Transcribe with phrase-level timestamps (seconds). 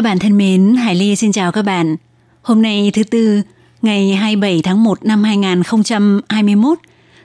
[0.00, 1.96] Các bạn thân mến, Hải Ly xin chào các bạn.
[2.42, 3.42] Hôm nay thứ Tư,
[3.82, 6.78] ngày 27 tháng 1 năm 2021,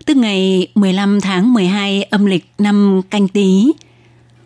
[0.06, 3.72] tức ngày 15 tháng 12 âm lịch năm canh tí.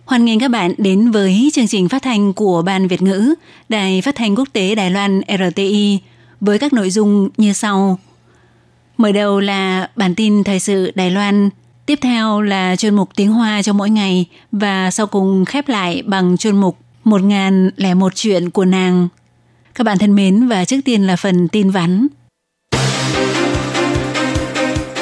[0.06, 3.34] Hoan nghênh các bạn đến với chương trình phát thanh của Ban Việt ngữ,
[3.70, 6.00] Đài Phát thanh Quốc tế Đài Loan RTI
[6.42, 8.00] với các nội dung như sau.
[8.98, 11.50] Mở đầu là bản tin thời sự Đài Loan,
[11.86, 16.02] tiếp theo là chuyên mục tiếng Hoa cho mỗi ngày và sau cùng khép lại
[16.06, 19.08] bằng chuyên mục 1001 chuyện của nàng.
[19.76, 22.08] Các bạn thân mến và trước tiên là phần tin vắn.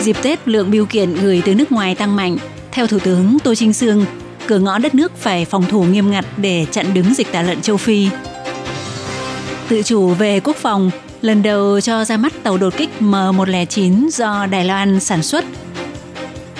[0.01, 2.37] Dịp Tết, lượng biêu kiện gửi từ nước ngoài tăng mạnh.
[2.71, 4.05] Theo Thủ tướng Tô Trinh Sương,
[4.47, 7.61] cửa ngõ đất nước phải phòng thủ nghiêm ngặt để chặn đứng dịch tả lợn
[7.61, 8.09] châu Phi.
[9.69, 14.45] Tự chủ về quốc phòng, lần đầu cho ra mắt tàu đột kích M109 do
[14.45, 15.45] Đài Loan sản xuất.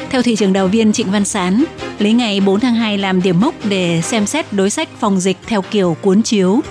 [0.09, 1.63] Theo thị trường đào viên Trịnh Văn Sán,
[1.99, 5.37] lấy ngày 4 tháng 2 làm điểm mốc để xem xét đối sách phòng dịch
[5.47, 6.61] theo kiểu cuốn chiếu.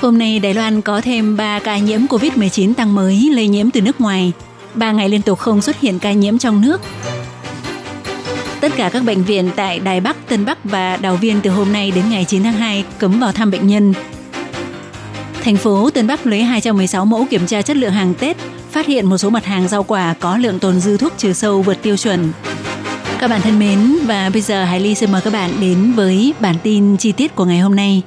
[0.00, 3.80] Hôm nay Đài Loan có thêm 3 ca nhiễm COVID-19 tăng mới lây nhiễm từ
[3.80, 4.32] nước ngoài.
[4.74, 6.80] 3 ngày liên tục không xuất hiện ca nhiễm trong nước.
[8.60, 11.72] Tất cả các bệnh viện tại Đài Bắc, Tân Bắc và Đào Viên từ hôm
[11.72, 13.94] nay đến ngày 9 tháng 2 cấm vào thăm bệnh nhân.
[15.42, 18.36] Thành phố Tân Bắc lấy 216 mẫu kiểm tra chất lượng hàng Tết,
[18.70, 21.62] phát hiện một số mặt hàng rau quả có lượng tồn dư thuốc trừ sâu
[21.62, 22.32] vượt tiêu chuẩn.
[23.20, 26.34] Các bạn thân mến, và bây giờ Hải Ly xin mời các bạn đến với
[26.40, 28.02] bản tin chi tiết của ngày hôm nay.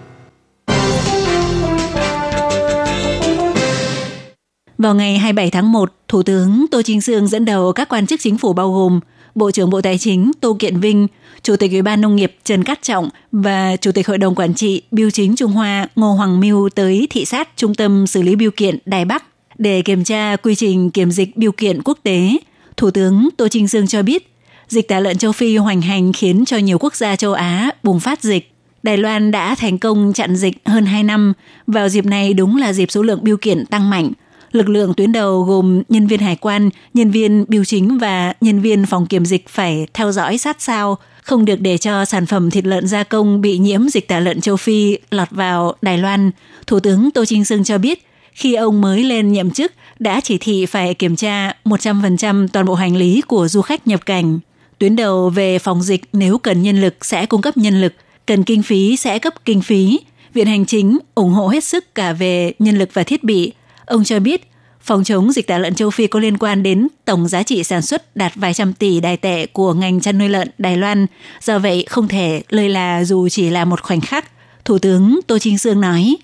[4.77, 8.19] Vào ngày 27 tháng 1, Thủ tướng Tô Trinh Sương dẫn đầu các quan chức
[8.23, 8.99] chính phủ bao gồm
[9.35, 11.07] Bộ trưởng Bộ Tài chính Tô Kiện Vinh,
[11.43, 14.53] Chủ tịch Ủy ban Nông nghiệp Trần Cát Trọng và Chủ tịch Hội đồng Quản
[14.53, 18.35] trị Biêu chính Trung Hoa Ngô Hoàng Mưu tới thị sát Trung tâm xử lý
[18.35, 19.23] biêu kiện Đài Bắc
[19.57, 22.37] để kiểm tra quy trình kiểm dịch biêu kiện quốc tế.
[22.77, 24.36] Thủ tướng Tô Trinh Sương cho biết,
[24.67, 27.99] dịch tả lợn châu Phi hoành hành khiến cho nhiều quốc gia châu Á bùng
[27.99, 28.51] phát dịch.
[28.83, 31.33] Đài Loan đã thành công chặn dịch hơn 2 năm.
[31.67, 34.11] Vào dịp này đúng là dịp số lượng biêu kiện tăng mạnh–
[34.51, 38.61] Lực lượng tuyến đầu gồm nhân viên hải quan, nhân viên biêu chính và nhân
[38.61, 42.51] viên phòng kiểm dịch phải theo dõi sát sao, không được để cho sản phẩm
[42.51, 46.31] thịt lợn gia công bị nhiễm dịch tả lợn châu Phi lọt vào Đài Loan.
[46.67, 50.37] Thủ tướng Tô Trinh Sương cho biết, khi ông mới lên nhậm chức, đã chỉ
[50.37, 54.39] thị phải kiểm tra 100% toàn bộ hành lý của du khách nhập cảnh.
[54.79, 57.93] Tuyến đầu về phòng dịch nếu cần nhân lực sẽ cung cấp nhân lực,
[58.25, 59.99] cần kinh phí sẽ cấp kinh phí.
[60.33, 63.53] Viện Hành Chính ủng hộ hết sức cả về nhân lực và thiết bị,
[63.87, 64.51] Ông cho biết,
[64.81, 67.81] phòng chống dịch tả lợn châu Phi có liên quan đến tổng giá trị sản
[67.81, 71.05] xuất đạt vài trăm tỷ đài tệ của ngành chăn nuôi lợn Đài Loan.
[71.41, 74.25] Do vậy, không thể lơi là dù chỉ là một khoảnh khắc.
[74.65, 76.15] Thủ tướng Tô Trinh Sương nói.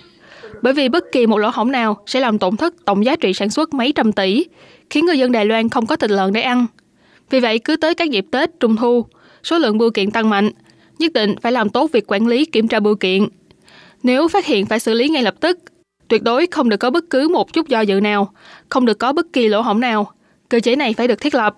[0.62, 3.32] bởi vì bất kỳ một lỗ hổng nào sẽ làm tổn thất tổng giá trị
[3.32, 4.46] sản xuất mấy trăm tỷ,
[4.90, 6.66] khiến người dân Đài Loan không có thịt lợn để ăn.
[7.30, 9.06] Vì vậy, cứ tới các dịp Tết, Trung thu,
[9.42, 10.50] số lượng bưu kiện tăng mạnh,
[10.98, 13.28] nhất định phải làm tốt việc quản lý kiểm tra bưu kiện.
[14.02, 15.58] Nếu phát hiện phải xử lý ngay lập tức,
[16.08, 18.32] tuyệt đối không được có bất cứ một chút do dự nào,
[18.68, 20.12] không được có bất kỳ lỗ hổng nào.
[20.49, 21.55] Cơ chế này phải được thiết lập.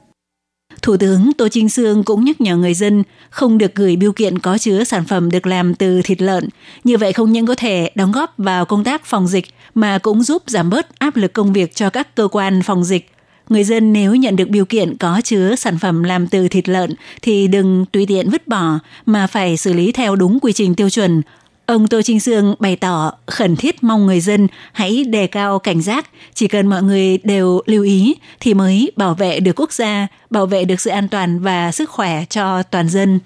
[0.82, 4.40] Thủ tướng Tô Trinh Sương cũng nhắc nhở người dân không được gửi biêu kiện
[4.40, 6.50] có chứa sản phẩm được làm từ thịt lợn.
[6.84, 9.46] Như vậy không những có thể đóng góp vào công tác phòng dịch
[9.76, 13.12] mà cũng giúp giảm bớt áp lực công việc cho các cơ quan phòng dịch.
[13.50, 16.94] Người dân nếu nhận được biêu kiện có chứa sản phẩm làm từ thịt lợn
[17.22, 20.90] thì đừng tùy tiện vứt bỏ mà phải xử lý theo đúng quy trình tiêu
[20.90, 21.22] chuẩn,
[21.70, 25.82] Ông Tô Trinh Sương bày tỏ khẩn thiết mong người dân hãy đề cao cảnh
[25.82, 30.08] giác, chỉ cần mọi người đều lưu ý thì mới bảo vệ được quốc gia,
[30.30, 33.20] bảo vệ được sự an toàn và sức khỏe cho toàn dân.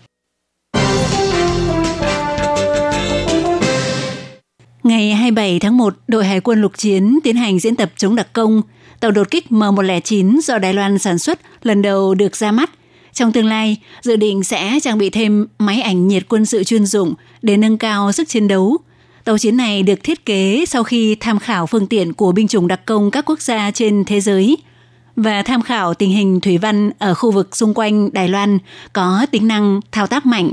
[4.84, 8.28] Ngày 27 tháng 1, đội Hải quân lục chiến tiến hành diễn tập chống đặc
[8.34, 8.62] công.
[9.00, 12.70] Tàu đột kích M109 do Đài Loan sản xuất lần đầu được ra mắt–
[13.14, 16.86] trong tương lai, dự định sẽ trang bị thêm máy ảnh nhiệt quân sự chuyên
[16.86, 17.14] dụng
[17.44, 18.78] để nâng cao sức chiến đấu.
[19.24, 22.68] Tàu chiến này được thiết kế sau khi tham khảo phương tiện của binh chủng
[22.68, 24.58] đặc công các quốc gia trên thế giới
[25.16, 28.58] và tham khảo tình hình thủy văn ở khu vực xung quanh Đài Loan
[28.94, 30.52] có tính năng thao tác mạnh.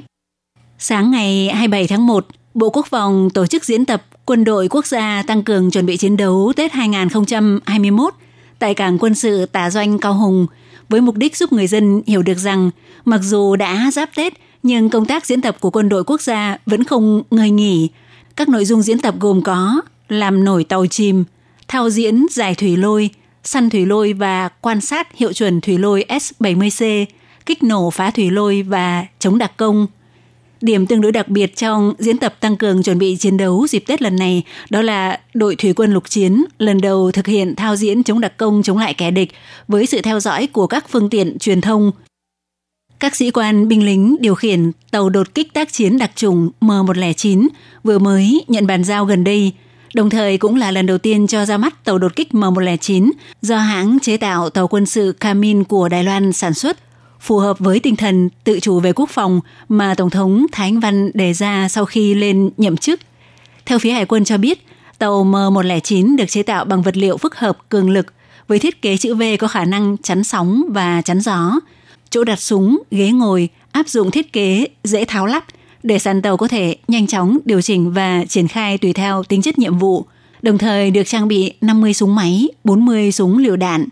[0.78, 4.86] Sáng ngày 27 tháng 1, Bộ Quốc phòng tổ chức diễn tập Quân đội quốc
[4.86, 8.14] gia tăng cường chuẩn bị chiến đấu Tết 2021
[8.58, 10.46] tại cảng quân sự Tả Doanh Cao Hùng
[10.88, 12.70] với mục đích giúp người dân hiểu được rằng
[13.04, 14.32] mặc dù đã giáp Tết
[14.62, 17.88] nhưng công tác diễn tập của quân đội quốc gia vẫn không ngơi nghỉ.
[18.36, 21.24] Các nội dung diễn tập gồm có làm nổi tàu chìm,
[21.68, 23.10] thao diễn giải thủy lôi,
[23.44, 27.06] săn thủy lôi và quan sát hiệu chuẩn thủy lôi S-70C,
[27.46, 29.86] kích nổ phá thủy lôi và chống đặc công.
[30.60, 33.84] Điểm tương đối đặc biệt trong diễn tập tăng cường chuẩn bị chiến đấu dịp
[33.86, 37.76] Tết lần này đó là đội thủy quân lục chiến lần đầu thực hiện thao
[37.76, 39.32] diễn chống đặc công chống lại kẻ địch
[39.68, 41.92] với sự theo dõi của các phương tiện truyền thông.
[43.00, 47.48] Các sĩ quan binh lính điều khiển tàu đột kích tác chiến đặc trùng M109
[47.84, 49.52] vừa mới nhận bàn giao gần đây–
[49.94, 53.10] đồng thời cũng là lần đầu tiên cho ra mắt tàu đột kích M109
[53.42, 56.78] do hãng chế tạo tàu quân sự Kamin của Đài Loan sản xuất,
[57.20, 60.80] phù hợp với tinh thần tự chủ về quốc phòng mà Tổng thống Thái Anh
[60.80, 63.00] Văn đề ra sau khi lên nhậm chức.
[63.66, 64.66] Theo phía Hải quân cho biết,
[64.98, 68.06] tàu M109 được chế tạo bằng vật liệu phức hợp cường lực
[68.48, 71.60] với thiết kế chữ V có khả năng chắn sóng và chắn gió.
[72.10, 75.44] Chỗ đặt súng, ghế ngồi áp dụng thiết kế dễ tháo lắp–
[75.82, 79.42] để sàn tàu có thể nhanh chóng điều chỉnh và triển khai tùy theo tính
[79.42, 80.04] chất nhiệm vụ,
[80.42, 83.86] đồng thời được trang bị 50 súng máy, 40 súng liều đạn.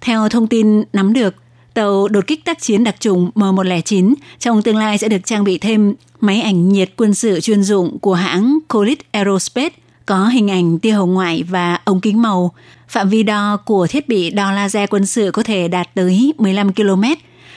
[0.00, 1.34] Theo thông tin nắm được,
[1.74, 5.58] tàu đột kích tác chiến đặc trùng M109 trong tương lai sẽ được trang bị
[5.58, 9.76] thêm máy ảnh nhiệt quân sự chuyên dụng của hãng Colit Aerospace
[10.06, 12.54] có hình ảnh tia hồng ngoại và ống kính màu.
[12.88, 16.72] Phạm vi đo của thiết bị đo laser quân sự có thể đạt tới 15
[16.72, 17.02] km,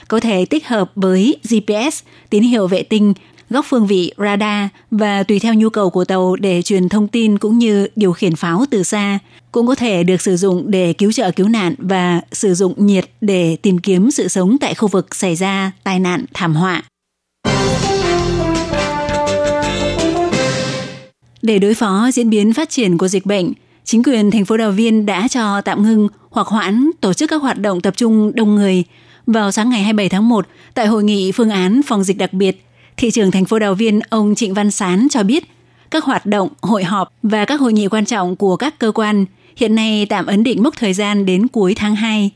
[0.08, 3.14] có thể tích hợp với GPS, tín hiệu vệ tinh
[3.50, 7.38] góc phương vị radar và tùy theo nhu cầu của tàu để truyền thông tin
[7.38, 9.18] cũng như điều khiển pháo từ xa,
[9.52, 13.10] cũng có thể được sử dụng để cứu trợ cứu nạn và sử dụng nhiệt
[13.20, 16.82] để tìm kiếm sự sống tại khu vực xảy ra tai nạn thảm họa.
[21.42, 23.52] Để đối phó diễn biến phát triển của dịch bệnh,
[23.84, 27.42] chính quyền thành phố Đào Viên đã cho tạm ngưng hoặc hoãn tổ chức các
[27.42, 28.84] hoạt động tập trung đông người.
[29.26, 32.64] Vào sáng ngày 27 tháng 1, tại hội nghị phương án phòng dịch đặc biệt,
[32.96, 35.44] thị trưởng thành phố Đào Viên ông Trịnh Văn Sán cho biết
[35.90, 39.26] các hoạt động, hội họp và các hội nghị quan trọng của các cơ quan
[39.56, 42.30] hiện nay tạm ấn định mốc thời gian đến cuối tháng 2.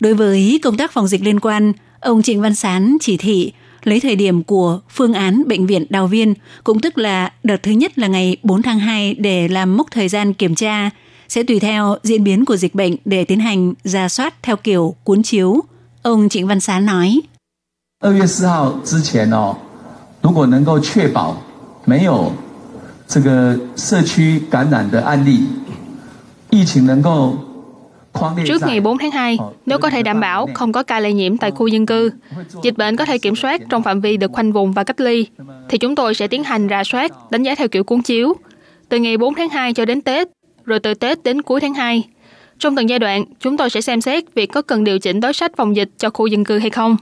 [0.00, 3.52] Đối với công tác phòng dịch liên quan, ông Trịnh Văn Sán chỉ thị
[3.84, 6.34] lấy thời điểm của phương án bệnh viện Đào Viên,
[6.64, 10.08] cũng tức là đợt thứ nhất là ngày 4 tháng 2 để làm mốc thời
[10.08, 10.90] gian kiểm tra,
[11.28, 14.94] sẽ tùy theo diễn biến của dịch bệnh để tiến hành ra soát theo kiểu
[15.04, 15.60] cuốn chiếu.
[16.01, 17.21] Ông Trịnh Văn Sán nói.
[18.01, 19.55] 2月4号之前哦，
[20.21, 21.37] 如果能够确保
[21.85, 22.31] 没有
[23.07, 25.47] 这个社区感染的案例，
[26.49, 27.37] 疫情能够
[28.45, 31.37] Trước ngày 4 tháng 2, nếu có thể đảm bảo không có ca lây nhiễm
[31.37, 32.11] tại khu dân cư,
[32.63, 35.27] dịch bệnh có thể kiểm soát trong phạm vi được khoanh vùng và cách ly,
[35.69, 38.33] thì chúng tôi sẽ tiến hành rà soát, đánh giá theo kiểu cuốn chiếu,
[38.89, 40.27] từ ngày 4 tháng 2 cho đến Tết,
[40.65, 42.03] rồi từ Tết đến cuối tháng 2.
[42.60, 45.32] trong từng giai đoạn, chúng tôi sẽ xem xét việc có cần điều chỉnh đối
[45.32, 46.96] sách phòng dịch cho khu dân cư hay không.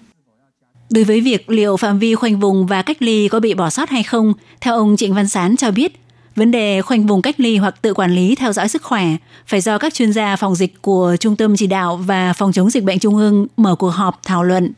[0.90, 3.90] Đối với việc liệu phạm vi khoanh vùng và cách ly có bị bỏ sót
[3.90, 6.00] hay không, theo ông Trịnh Văn Sán cho biết,
[6.36, 9.06] vấn đề khoanh vùng cách ly hoặc tự quản lý theo dõi sức khỏe
[9.46, 12.70] phải do các chuyên gia phòng dịch của Trung tâm Chỉ đạo và Phòng chống
[12.70, 14.72] dịch bệnh Trung ương mở cuộc họp thảo luận.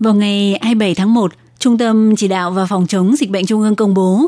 [0.00, 3.62] Vào ngày 27 tháng 1, Trung tâm Chỉ đạo và Phòng chống dịch bệnh Trung
[3.62, 4.26] ương công bố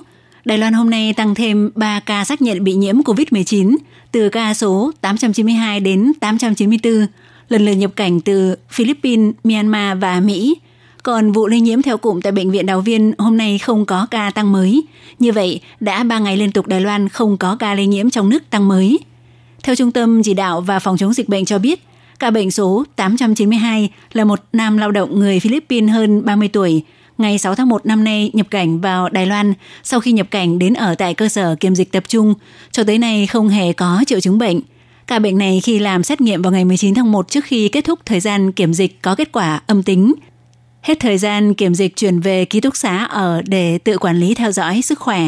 [0.48, 3.76] Đài Loan hôm nay tăng thêm 3 ca xác nhận bị nhiễm COVID-19,
[4.12, 7.06] từ ca số 892 đến 894,
[7.48, 10.56] lần lượt nhập cảnh từ Philippines, Myanmar và Mỹ.
[11.02, 14.06] Còn vụ lây nhiễm theo cụm tại Bệnh viện Đào Viên hôm nay không có
[14.10, 14.82] ca tăng mới.
[15.18, 18.28] Như vậy, đã 3 ngày liên tục Đài Loan không có ca lây nhiễm trong
[18.28, 18.98] nước tăng mới.
[19.62, 21.84] Theo Trung tâm Chỉ đạo và Phòng chống dịch bệnh cho biết,
[22.18, 26.82] ca bệnh số 892 là một nam lao động người Philippines hơn 30 tuổi,
[27.18, 30.58] ngày 6 tháng 1 năm nay nhập cảnh vào Đài Loan sau khi nhập cảnh
[30.58, 32.34] đến ở tại cơ sở kiểm dịch tập trung,
[32.70, 34.60] cho tới nay không hề có triệu chứng bệnh.
[35.06, 37.84] Ca bệnh này khi làm xét nghiệm vào ngày 19 tháng 1 trước khi kết
[37.84, 40.14] thúc thời gian kiểm dịch có kết quả âm tính.
[40.82, 44.34] Hết thời gian kiểm dịch chuyển về ký túc xá ở để tự quản lý
[44.34, 45.22] theo dõi sức khỏe.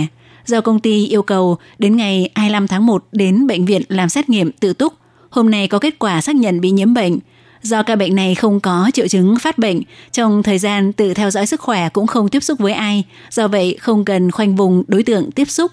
[0.47, 4.29] Do công ty yêu cầu đến ngày 25 tháng 1 đến bệnh viện làm xét
[4.29, 4.93] nghiệm tự túc.
[5.31, 7.19] Hôm nay có kết quả xác nhận bị nhiễm bệnh–
[7.63, 11.31] Do ca bệnh này không có triệu chứng phát bệnh, trong thời gian tự theo
[11.31, 14.83] dõi sức khỏe cũng không tiếp xúc với ai, do vậy không cần khoanh vùng
[14.89, 15.73] đối tượng tiếp xúc.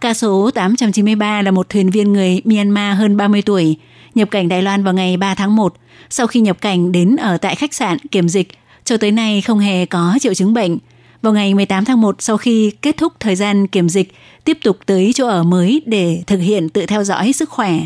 [0.00, 3.76] Ca số 893 là một thuyền viên người Myanmar hơn 30 tuổi,
[4.14, 5.74] nhập cảnh Đài Loan vào ngày 3 tháng 1.
[6.10, 8.48] Sau khi nhập cảnh đến ở tại khách sạn kiểm dịch,
[8.84, 10.78] cho tới nay không hề có triệu chứng bệnh.
[11.22, 14.12] Vào ngày 18 tháng 1 sau khi kết thúc thời gian kiểm dịch,
[14.44, 17.80] tiếp tục tới chỗ ở mới để thực hiện tự theo dõi sức khỏe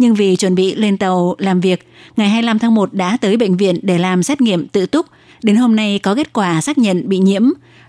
[0.00, 3.56] nhưng vì chuẩn bị lên tàu làm việc, ngày 25 tháng 1 đã tới bệnh
[3.56, 5.06] viện để làm xét nghiệm tự túc.
[5.42, 7.42] Đến hôm nay có kết quả xác nhận bị nhiễm,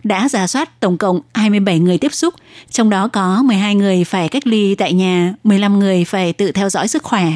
[0.03, 2.34] đã giả soát tổng cộng 27 người tiếp xúc,
[2.70, 6.70] trong đó có 12 người phải cách ly tại nhà, 15 người phải tự theo
[6.70, 7.32] dõi sức khỏe.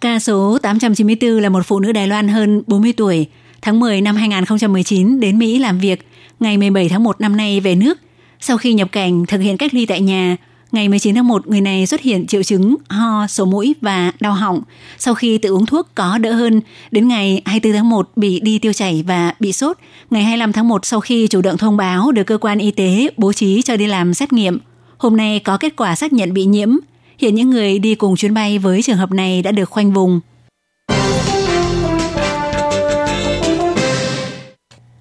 [0.00, 3.26] Ca số 894 là một phụ nữ Đài Loan hơn 40 tuổi,
[3.62, 6.08] tháng 10 năm 2019 đến Mỹ làm việc,
[6.40, 7.98] ngày 17 tháng 1 năm nay về nước.
[8.40, 10.36] Sau khi nhập cảnh thực hiện cách ly tại nhà,
[10.72, 14.32] ngày 19 tháng 1 người này xuất hiện triệu chứng ho, sổ mũi và đau
[14.32, 14.62] họng.
[14.98, 16.60] Sau khi tự uống thuốc có đỡ hơn,
[16.90, 19.76] đến ngày 24 tháng 1 bị đi tiêu chảy và bị sốt.
[20.10, 23.10] Ngày 25 tháng 1 sau khi chủ động thông báo được cơ quan y tế
[23.16, 24.58] bố trí cho đi làm xét nghiệm.
[24.98, 26.76] Hôm nay có kết quả xác nhận bị nhiễm.
[27.18, 30.20] Hiện những người đi cùng chuyến bay với trường hợp này đã được khoanh vùng.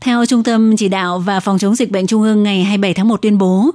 [0.01, 3.07] Theo Trung tâm Chỉ đạo và Phòng chống dịch bệnh Trung ương ngày 27 tháng
[3.07, 3.71] 1 tuyên bố,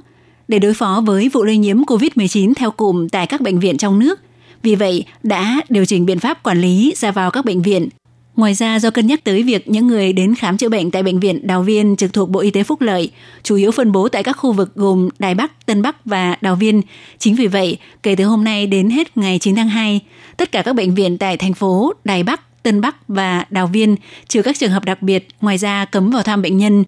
[0.47, 3.99] để đối phó với vụ lây nhiễm COVID-19 theo cụm tại các bệnh viện trong
[3.99, 4.19] nước,
[4.63, 7.89] vì vậy đã điều chỉnh biện pháp quản lý ra vào các bệnh viện.
[8.35, 11.19] Ngoài ra do cân nhắc tới việc những người đến khám chữa bệnh tại bệnh
[11.19, 13.11] viện Đào Viên trực thuộc Bộ Y tế Phúc Lợi
[13.43, 16.55] chủ yếu phân bố tại các khu vực gồm Đài Bắc, Tân Bắc và Đào
[16.55, 16.81] Viên.
[17.19, 20.01] Chính vì vậy, kể từ hôm nay đến hết ngày 9 tháng 2,
[20.37, 23.95] tất cả các bệnh viện tại thành phố Đài Bắc, Tân Bắc và Đào Viên,
[24.27, 26.83] trừ các trường hợp đặc biệt, ngoài ra cấm vào thăm bệnh nhân.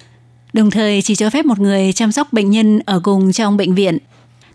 [0.57, 3.75] Đồng thời chỉ cho phép một người chăm sóc bệnh nhân ở cùng trong bệnh
[3.75, 3.97] viện.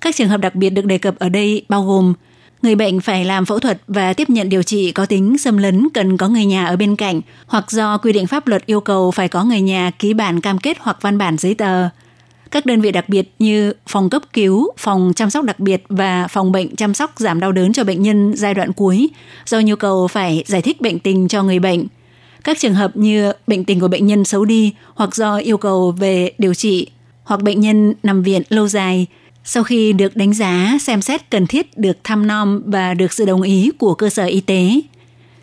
[0.01, 2.15] Các trường hợp đặc biệt được đề cập ở đây bao gồm
[2.63, 5.89] người bệnh phải làm phẫu thuật và tiếp nhận điều trị có tính xâm lấn
[5.95, 9.11] cần có người nhà ở bên cạnh hoặc do quy định pháp luật yêu cầu
[9.11, 11.89] phải có người nhà ký bản cam kết hoặc văn bản giấy tờ.
[12.51, 16.29] Các đơn vị đặc biệt như phòng cấp cứu, phòng chăm sóc đặc biệt và
[16.29, 19.11] phòng bệnh chăm sóc giảm đau đớn cho bệnh nhân giai đoạn cuối
[19.47, 21.87] do nhu cầu phải giải thích bệnh tình cho người bệnh.
[22.45, 25.95] Các trường hợp như bệnh tình của bệnh nhân xấu đi hoặc do yêu cầu
[25.99, 26.87] về điều trị
[27.25, 29.07] hoặc bệnh nhân nằm viện lâu dài
[29.45, 33.25] sau khi được đánh giá xem xét cần thiết được thăm nom và được sự
[33.25, 34.81] đồng ý của cơ sở y tế.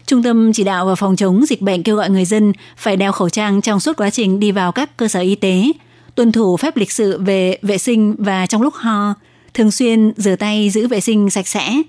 [0.05, 3.11] Trung tâm chỉ đạo và phòng chống dịch bệnh kêu gọi người dân phải đeo
[3.11, 5.71] khẩu trang trong suốt quá trình đi vào các cơ sở y tế,
[6.15, 9.13] tuân thủ phép lịch sự về vệ sinh và trong lúc ho,
[9.53, 11.81] thường xuyên rửa tay giữ vệ sinh sạch sẽ.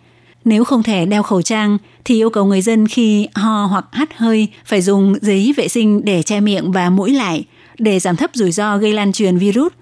[0.45, 4.17] Nếu không thể đeo khẩu trang thì yêu cầu người dân khi ho hoặc hắt
[4.17, 7.45] hơi phải dùng giấy vệ sinh để che miệng và mũi lại
[7.79, 9.73] để giảm thấp rủi ro gây lan truyền virus.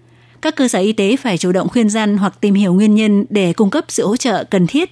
[0.42, 3.24] Các cơ sở y tế phải chủ động khuyên răn hoặc tìm hiểu nguyên nhân
[3.30, 4.90] để cung cấp sự hỗ trợ cần thiết.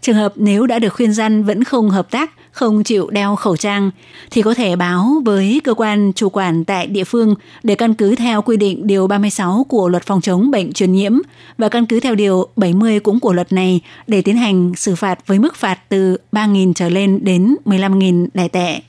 [0.00, 3.56] Trường hợp nếu đã được khuyên răn vẫn không hợp tác không chịu đeo khẩu
[3.56, 3.90] trang
[4.30, 8.14] thì có thể báo với cơ quan chủ quản tại địa phương để căn cứ
[8.14, 11.18] theo quy định điều 36 của luật phòng chống bệnh truyền nhiễm
[11.58, 15.26] và căn cứ theo điều 70 cũng của luật này để tiến hành xử phạt
[15.26, 18.80] với mức phạt từ 3.000 trở lên đến 15.000 đại tệ.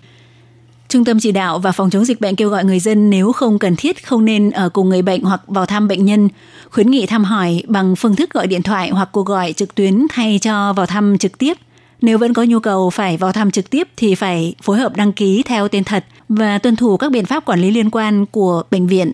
[0.89, 3.59] Trung tâm chỉ đạo và phòng chống dịch bệnh kêu gọi người dân nếu không
[3.59, 6.29] cần thiết không nên ở cùng người bệnh hoặc vào thăm bệnh nhân,
[6.69, 10.05] khuyến nghị thăm hỏi bằng phương thức gọi điện thoại hoặc cuộc gọi trực tuyến
[10.09, 11.57] thay cho vào thăm trực tiếp–
[12.01, 15.13] nếu vẫn có nhu cầu phải vào thăm trực tiếp thì phải phối hợp đăng
[15.13, 18.63] ký theo tên thật và tuân thủ các biện pháp quản lý liên quan của
[18.71, 19.11] bệnh viện.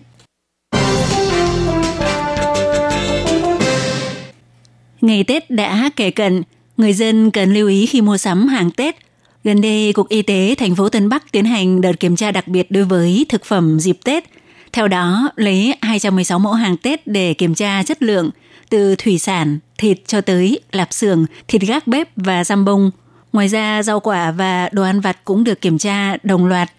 [5.00, 6.42] Ngày Tết đã kể cận,
[6.76, 8.96] người dân cần lưu ý khi mua sắm hàng Tết.
[9.44, 12.48] Gần đây, Cục Y tế thành phố Tân Bắc tiến hành đợt kiểm tra đặc
[12.48, 14.24] biệt đối với thực phẩm dịp Tết.
[14.72, 18.30] Theo đó, lấy 216 mẫu hàng Tết để kiểm tra chất lượng–
[18.70, 22.90] từ thủy sản, thịt cho tới lạp xưởng, thịt gác bếp và giam bông.
[23.32, 26.70] Ngoài ra, rau quả và đồ ăn vặt cũng được kiểm tra đồng loạt.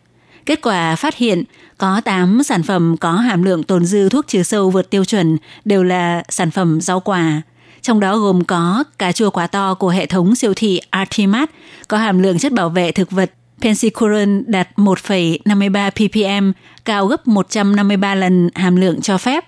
[0.45, 1.43] Kết quả phát hiện
[1.77, 5.37] có 8 sản phẩm có hàm lượng tồn dư thuốc trừ sâu vượt tiêu chuẩn
[5.65, 7.41] đều là sản phẩm rau quả.
[7.81, 11.49] Trong đó gồm có cà chua quả to của hệ thống siêu thị Artimat
[11.87, 16.51] có hàm lượng chất bảo vệ thực vật Pensicuron đạt 1,53 ppm,
[16.85, 19.43] cao gấp 153 lần hàm lượng cho phép.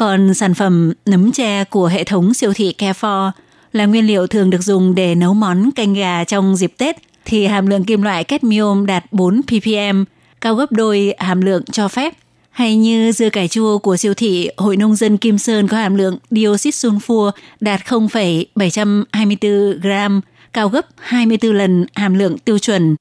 [0.00, 3.30] Còn sản phẩm nấm tre của hệ thống siêu thị Carrefour
[3.72, 7.46] là nguyên liệu thường được dùng để nấu món canh gà trong dịp Tết thì
[7.46, 10.04] hàm lượng kim loại cadmium đạt 4 ppm,
[10.40, 12.14] cao gấp đôi hàm lượng cho phép.
[12.50, 15.94] Hay như dưa cải chua của siêu thị Hội Nông dân Kim Sơn có hàm
[15.94, 17.30] lượng dioxit sulfur
[17.60, 20.20] đạt 0,724 gram,
[20.52, 22.96] cao gấp 24 lần hàm lượng tiêu chuẩn.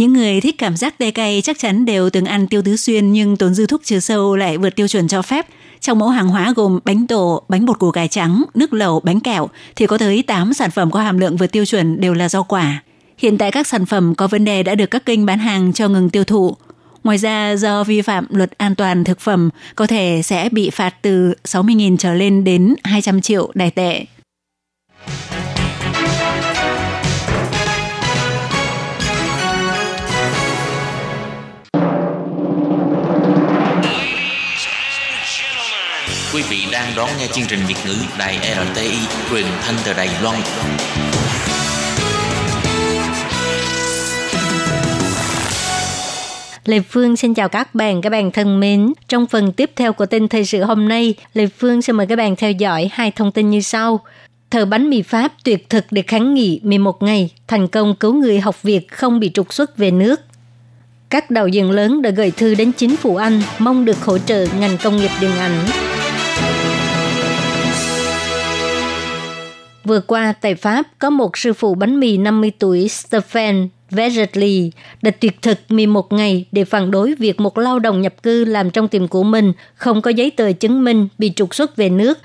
[0.00, 3.12] Những người thích cảm giác tê cay chắc chắn đều từng ăn tiêu tứ xuyên
[3.12, 5.46] nhưng tồn dư thuốc trừ sâu lại vượt tiêu chuẩn cho phép
[5.80, 9.20] trong mẫu hàng hóa gồm bánh tổ, bánh bột củ cải trắng, nước lẩu, bánh
[9.20, 12.28] kẹo thì có tới 8 sản phẩm có hàm lượng vượt tiêu chuẩn đều là
[12.28, 12.82] rau quả.
[13.18, 15.88] Hiện tại các sản phẩm có vấn đề đã được các kênh bán hàng cho
[15.88, 16.56] ngừng tiêu thụ.
[17.04, 20.94] Ngoài ra, do vi phạm luật an toàn thực phẩm, có thể sẽ bị phạt
[21.02, 24.04] từ 60.000 trở lên đến 200 triệu đài tệ.
[36.34, 38.98] Quý vị đang đón nghe chương trình Việt ngữ Đài RTI
[39.30, 40.40] truyền thanh từ Đài Loan.
[46.64, 48.92] Lê Phương xin chào các bạn, các bạn thân mến.
[49.08, 52.16] Trong phần tiếp theo của tin thời sự hôm nay, Lê Phương xin mời các
[52.16, 54.00] bạn theo dõi hai thông tin như sau.
[54.50, 58.40] Thợ bánh mì Pháp tuyệt thực để kháng nghị 11 ngày, thành công cứu người
[58.40, 60.20] học Việt không bị trục xuất về nước.
[61.08, 64.46] Các đạo diễn lớn đã gửi thư đến chính phủ Anh mong được hỗ trợ
[64.60, 65.66] ngành công nghiệp điện ảnh.
[69.84, 74.72] Vừa qua, tại Pháp, có một sư phụ bánh mì 50 tuổi Stephen Vegetly
[75.02, 78.70] đã tuyệt thực 11 ngày để phản đối việc một lao động nhập cư làm
[78.70, 82.18] trong tiệm của mình không có giấy tờ chứng minh bị trục xuất về nước.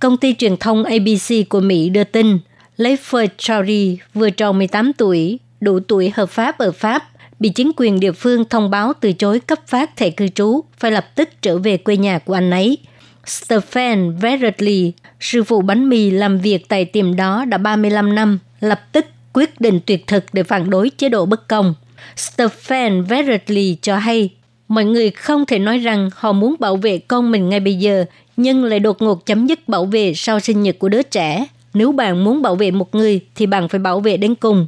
[0.00, 2.38] Công ty truyền thông ABC của Mỹ đưa tin,
[2.76, 7.02] Leifert Chowry vừa tròn 18 tuổi, đủ tuổi hợp pháp ở Pháp,
[7.40, 10.90] bị chính quyền địa phương thông báo từ chối cấp phát thẻ cư trú, phải
[10.90, 12.78] lập tức trở về quê nhà của anh ấy.
[13.26, 18.80] Stefan Verretly sư phụ bánh mì làm việc tại tiệm đó đã 35 năm, lập
[18.92, 21.74] tức quyết định tuyệt thực để phản đối chế độ bất công.
[22.16, 24.30] Stephen Veretly cho hay,
[24.68, 28.04] mọi người không thể nói rằng họ muốn bảo vệ con mình ngay bây giờ,
[28.36, 31.46] nhưng lại đột ngột chấm dứt bảo vệ sau sinh nhật của đứa trẻ.
[31.74, 34.66] Nếu bạn muốn bảo vệ một người thì bạn phải bảo vệ đến cùng.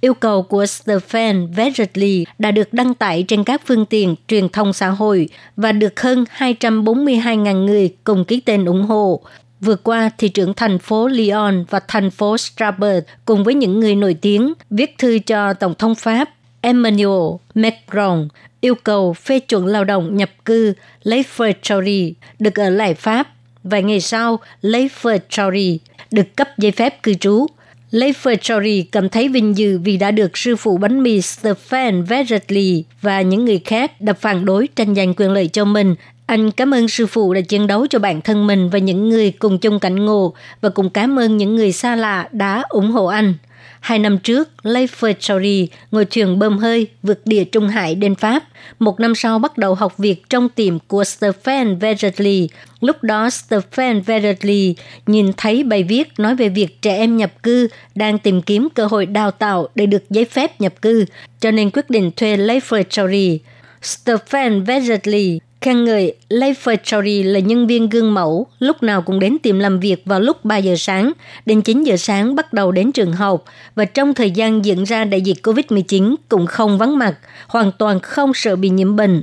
[0.00, 4.72] Yêu cầu của Stephen Vegetly đã được đăng tải trên các phương tiện truyền thông
[4.72, 9.20] xã hội và được hơn 242.000 người cùng ký tên ủng hộ.
[9.60, 13.94] Vừa qua, thị trưởng thành phố Lyon và thành phố Strasbourg cùng với những người
[13.94, 18.28] nổi tiếng viết thư cho Tổng thống Pháp Emmanuel Macron
[18.60, 23.28] yêu cầu phê chuẩn lao động nhập cư lấy Fertori được ở lại Pháp.
[23.64, 25.78] Vài ngày sau, lấy Fertori
[26.10, 27.46] được cấp giấy phép cư trú.
[27.90, 32.84] Lấy Fertori cảm thấy vinh dự vì đã được sư phụ bánh mì Stefan Vegetly
[33.02, 35.94] và những người khác đập phản đối tranh giành quyền lợi cho mình.
[36.30, 39.30] Anh cảm ơn sư phụ đã chiến đấu cho bản thân mình và những người
[39.30, 43.06] cùng chung cảnh ngộ và cũng cảm ơn những người xa lạ đã ủng hộ
[43.06, 43.34] anh.
[43.80, 48.44] Hai năm trước, Leif Ferrari ngồi thuyền bơm hơi vượt địa Trung Hải đến Pháp.
[48.78, 52.48] Một năm sau bắt đầu học việc trong tiệm của Stephen Vegetly.
[52.80, 54.74] Lúc đó Stephen Vegetly
[55.06, 58.86] nhìn thấy bài viết nói về việc trẻ em nhập cư đang tìm kiếm cơ
[58.86, 61.04] hội đào tạo để được giấy phép nhập cư,
[61.40, 63.38] cho nên quyết định thuê Leif Ferrari.
[63.82, 69.36] Stephen Vegetly khen ngợi Leif Ferrari là nhân viên gương mẫu, lúc nào cũng đến
[69.42, 71.12] tìm làm việc vào lúc 3 giờ sáng,
[71.46, 73.44] đến 9 giờ sáng bắt đầu đến trường học
[73.74, 77.14] và trong thời gian diễn ra đại dịch COVID-19 cũng không vắng mặt,
[77.46, 79.22] hoàn toàn không sợ bị nhiễm bệnh.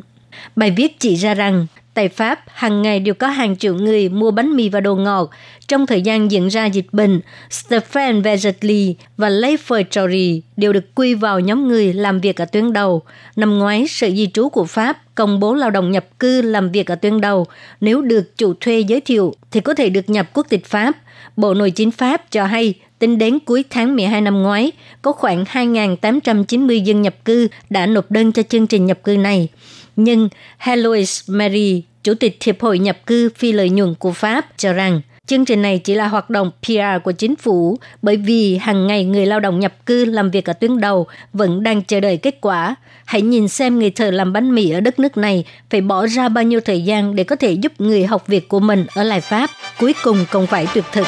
[0.56, 4.32] Bài viết chỉ ra rằng Tại Pháp, hàng ngày đều có hàng triệu người mua
[4.32, 5.30] bánh mì và đồ ngọt.
[5.67, 11.13] Trong thời gian diễn ra dịch bệnh, Stephen Vezetli và Leif Jory đều được quy
[11.13, 13.01] vào nhóm người làm việc ở tuyến đầu.
[13.36, 16.88] Năm ngoái, Sở Di trú của Pháp công bố lao động nhập cư làm việc
[16.91, 17.45] ở tuyến đầu.
[17.82, 20.97] Nếu được chủ thuê giới thiệu thì có thể được nhập quốc tịch Pháp.
[21.38, 25.43] Bộ Nội chính Pháp cho hay tính đến cuối tháng 12 năm ngoái, có khoảng
[25.43, 29.47] 2.890 dân nhập cư đã nộp đơn cho chương trình nhập cư này.
[29.95, 34.73] Nhưng Heloise Mary, Chủ tịch Hiệp hội Nhập cư phi lợi nhuận của Pháp, cho
[34.73, 38.88] rằng chương trình này chỉ là hoạt động PR của chính phủ bởi vì hàng
[38.88, 42.18] ngày người lao động nhập cư làm việc ở tuyến đầu vẫn đang chờ đợi
[42.18, 42.76] kết quả.
[43.06, 46.30] Hãy nhìn xem người thợ làm bánh mì ở đất nước này phải bỏ ra
[46.30, 49.22] bao nhiêu thời gian để có thể giúp người học việc của mình ở lại
[49.22, 51.08] Pháp, cuối cùng còn phải tuyệt thực.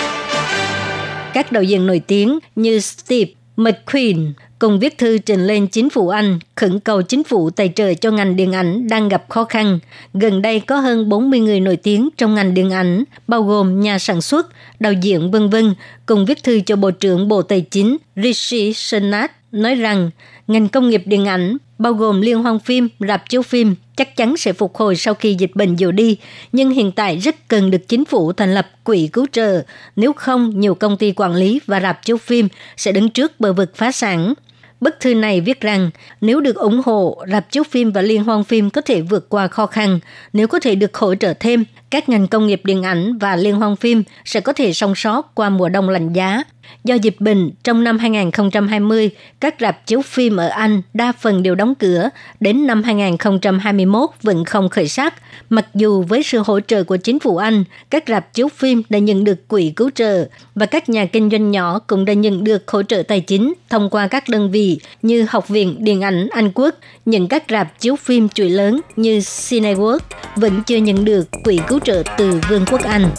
[1.33, 6.09] Các đạo diễn nổi tiếng như Steve McQueen cùng viết thư trình lên chính phủ
[6.09, 9.79] Anh khẩn cầu chính phủ tài trợ cho ngành điện ảnh đang gặp khó khăn.
[10.13, 13.99] Gần đây có hơn 40 người nổi tiếng trong ngành điện ảnh, bao gồm nhà
[13.99, 14.47] sản xuất,
[14.79, 19.31] đạo diễn vân vân, cùng viết thư cho Bộ trưởng Bộ Tài chính Rishi Sunak
[19.51, 20.09] nói rằng
[20.47, 24.37] ngành công nghiệp điện ảnh bao gồm liên hoan phim, rạp chiếu phim chắc chắn
[24.37, 26.17] sẽ phục hồi sau khi dịch bệnh dịu đi,
[26.51, 29.63] nhưng hiện tại rất cần được chính phủ thành lập quỹ cứu trợ,
[29.95, 33.53] nếu không nhiều công ty quản lý và rạp chiếu phim sẽ đứng trước bờ
[33.53, 34.33] vực phá sản.
[34.81, 35.89] Bức thư này viết rằng
[36.21, 39.47] nếu được ủng hộ, rạp chiếu phim và liên hoan phim có thể vượt qua
[39.47, 39.99] khó khăn.
[40.33, 43.55] Nếu có thể được hỗ trợ thêm, các ngành công nghiệp điện ảnh và liên
[43.55, 46.43] hoan phim sẽ có thể song sót qua mùa đông lạnh giá.
[46.83, 51.55] Do dịch bệnh, trong năm 2020, các rạp chiếu phim ở Anh đa phần đều
[51.55, 55.13] đóng cửa, đến năm 2021 vẫn không khởi sắc.
[55.49, 58.99] Mặc dù với sự hỗ trợ của chính phủ Anh, các rạp chiếu phim đã
[58.99, 62.71] nhận được quỹ cứu trợ và các nhà kinh doanh nhỏ cũng đã nhận được
[62.71, 66.51] hỗ trợ tài chính thông qua các đơn vị như Học viện Điện ảnh Anh
[66.55, 69.99] Quốc, những các rạp chiếu phim chuỗi lớn như Cineworld
[70.35, 73.09] vẫn chưa nhận được quỹ cứu trợ từ Vương quốc Anh.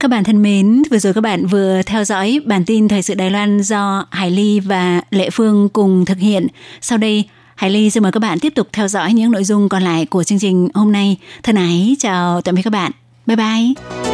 [0.00, 3.14] Các bạn thân mến, vừa rồi các bạn vừa theo dõi bản tin Thời sự
[3.14, 6.46] Đài Loan do Hải Ly và Lệ Phương cùng thực hiện.
[6.80, 9.68] Sau đây, Hải Ly xin mời các bạn tiếp tục theo dõi những nội dung
[9.68, 11.16] còn lại của chương trình hôm nay.
[11.42, 12.92] Thân ái, chào tạm biệt các bạn.
[13.26, 14.09] Bye bye!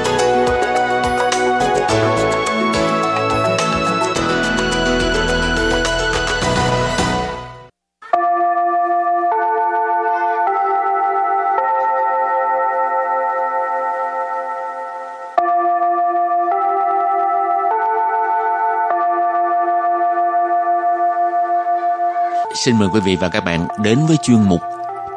[22.66, 24.60] Xin mời quý vị và các bạn đến với chuyên mục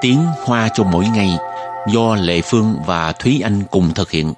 [0.01, 1.29] Tiếng Hoa cho mỗi ngày
[1.93, 4.33] do Lệ Phương và Thúy Anh cùng thực hiện.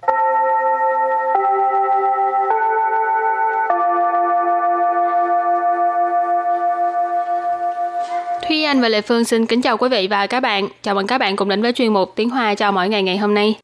[8.48, 10.68] Thúy Anh và Lệ Phương xin kính chào quý vị và các bạn.
[10.82, 13.18] Chào mừng các bạn cùng đến với chuyên mục Tiếng Hoa cho mỗi ngày ngày
[13.18, 13.56] hôm nay.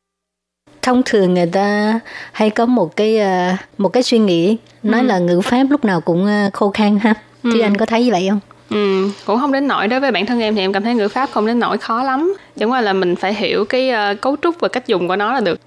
[0.81, 1.99] Thông thường người ta
[2.31, 5.07] hay có một cái ờ, một cái suy nghĩ nói ừ.
[5.07, 7.13] là ngữ pháp lúc nào cũng ờ, khô khan ha.
[7.43, 7.49] Ừ.
[7.51, 8.39] Thúy Anh có thấy vậy không?
[8.69, 11.07] Ừ, cũng không đến nỗi đối với bản thân em thì em cảm thấy ngữ
[11.07, 12.33] pháp không đến nỗi khó lắm.
[12.59, 15.33] Chẳng qua là mình phải hiểu cái uh, cấu trúc và cách dùng của nó
[15.33, 15.59] là được.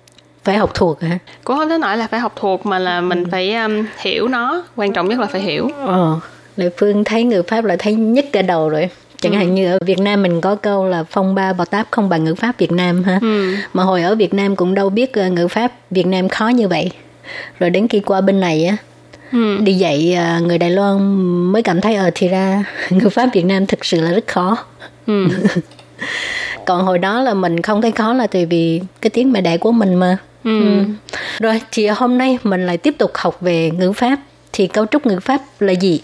[0.44, 1.18] Phải học thuộc hả?
[1.44, 4.64] Cũng không đến nỗi là phải học thuộc mà là mình phải um, hiểu nó.
[4.76, 5.70] Quan trọng nhất là phải hiểu.
[5.86, 6.20] Ờ
[6.56, 8.90] lệ phương thấy ngữ pháp là thấy nhất cả đầu rồi.
[9.20, 9.38] Chẳng ừ.
[9.38, 12.24] hạn như ở Việt Nam mình có câu là phong ba bò táp không bằng
[12.24, 13.18] ngữ pháp Việt Nam ha.
[13.22, 13.54] Ừ.
[13.72, 16.68] mà hồi ở Việt Nam cũng đâu biết uh, ngữ pháp Việt Nam khó như
[16.68, 16.90] vậy.
[17.58, 18.76] Rồi đến khi qua bên này á
[19.32, 19.58] ừ.
[19.60, 20.98] đi dạy à, người Đài Loan
[21.52, 24.56] mới cảm thấy ở thì ra người Pháp Việt Nam thực sự là rất khó
[25.06, 25.26] ừ.
[26.66, 29.56] còn hồi đó là mình không thấy khó là tại vì cái tiếng mẹ đẻ
[29.56, 30.60] của mình mà ừ.
[30.60, 30.84] Ừ.
[31.38, 34.18] rồi thì hôm nay mình lại tiếp tục học về ngữ pháp
[34.52, 36.00] thì cấu trúc ngữ pháp là gì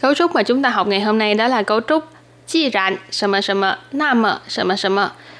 [0.00, 2.04] cấu trúc mà chúng ta học ngày hôm nay đó là cấu trúc
[2.46, 3.62] chi rạn sầm sầm
[3.92, 4.98] nam sầm sầm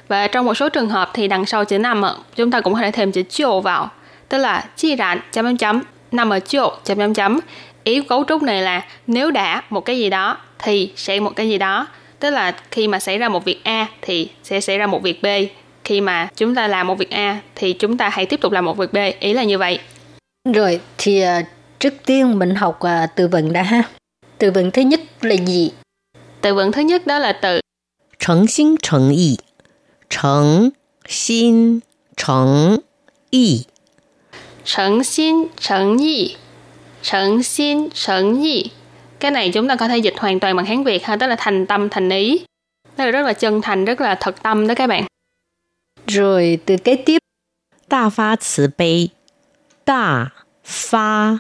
[0.08, 2.02] và trong một số trường hợp thì đằng sau chữ nam
[2.36, 3.90] chúng ta cũng có thể thêm chữ chiều vào
[4.28, 7.40] tức là chi rạn chấm chấm nằm ở chỗ chấm chấm chấm.
[7.84, 11.48] Ý cấu trúc này là nếu đã một cái gì đó thì sẽ một cái
[11.48, 11.86] gì đó.
[12.18, 15.22] Tức là khi mà xảy ra một việc a thì sẽ xảy ra một việc
[15.22, 15.26] b.
[15.84, 18.64] Khi mà chúng ta làm một việc a thì chúng ta hãy tiếp tục làm
[18.64, 18.96] một việc b.
[19.20, 19.78] Ý là như vậy.
[20.54, 21.42] Rồi thì à,
[21.78, 23.82] trước tiên mình học à, từ vựng đã ha.
[24.38, 25.70] Từ vựng thứ nhất là gì?
[26.40, 27.60] Từ vựng thứ nhất đó là từ
[28.18, 29.36] thành xin thành ý
[30.10, 30.70] thành
[31.08, 31.80] xin
[32.16, 32.76] thành
[33.30, 33.64] ý
[34.65, 36.35] 诚心诚意，
[37.03, 38.71] 诚心诚意.
[39.19, 41.35] Cái này chúng ta có thể dịch hoàn toàn bằng Hán Việt ha, tức là
[41.39, 42.45] thành tâm thành ý.
[42.95, 45.05] Tức là rất là chân thành, rất là thật tâm đó các bạn.
[46.07, 47.17] Rồi từ kế tiếp.
[47.89, 49.09] Đa phá 慈悲，
[49.85, 50.31] 大
[50.63, 51.39] 发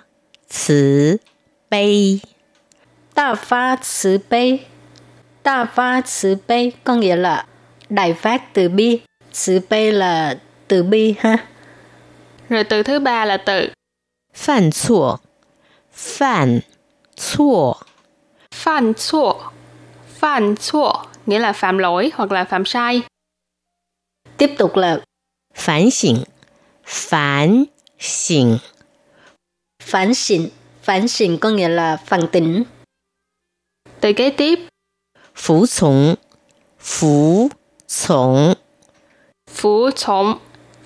[0.49, 1.19] 慈
[1.69, 2.21] 悲，
[3.13, 4.59] 大发慈悲。
[5.43, 7.45] Đa pha慈悲 có nghĩa là
[7.89, 8.99] đại phát từ bi.
[9.33, 11.47] 慈悲 là từ bi ha.
[12.52, 13.68] Rồi từ thứ ba là từ
[14.34, 15.16] Phạm chua
[15.92, 16.60] Phạm
[17.16, 17.74] chua
[18.54, 19.50] Phạm chua
[20.06, 20.92] Phạm chua
[21.26, 23.02] nghĩa là phạm lỗi hoặc là phạm sai.
[24.36, 25.00] Tiếp tục là
[25.54, 26.16] phản xỉn.
[26.84, 27.64] Phản
[27.98, 28.58] xỉn.
[29.82, 30.48] Phản xỉn.
[30.82, 32.62] Phản xỉn có nghĩa là phản tỉnh.
[34.00, 34.58] Từ kế tiếp.
[35.34, 36.14] Phú sủng
[36.78, 37.48] Phú
[37.88, 38.54] sủng
[39.50, 40.38] Phú sủng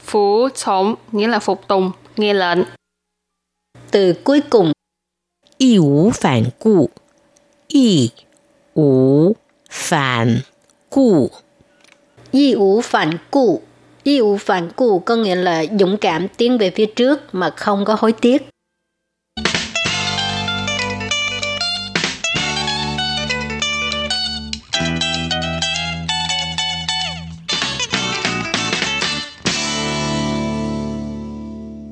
[0.07, 2.59] Phú chống nghĩa là phục tùng, nghe lệnh.
[3.91, 4.73] Từ cuối cùng.
[5.59, 6.89] Y vũ phản cụ.
[7.69, 8.11] Y
[8.75, 9.33] vũ
[9.71, 10.41] phản
[10.91, 11.31] cụ.
[12.31, 13.63] Y vũ phản cụ.
[14.03, 17.85] Y vũ phản cụ có nghĩa là dũng cảm tiến về phía trước mà không
[17.85, 18.49] có hối tiếc.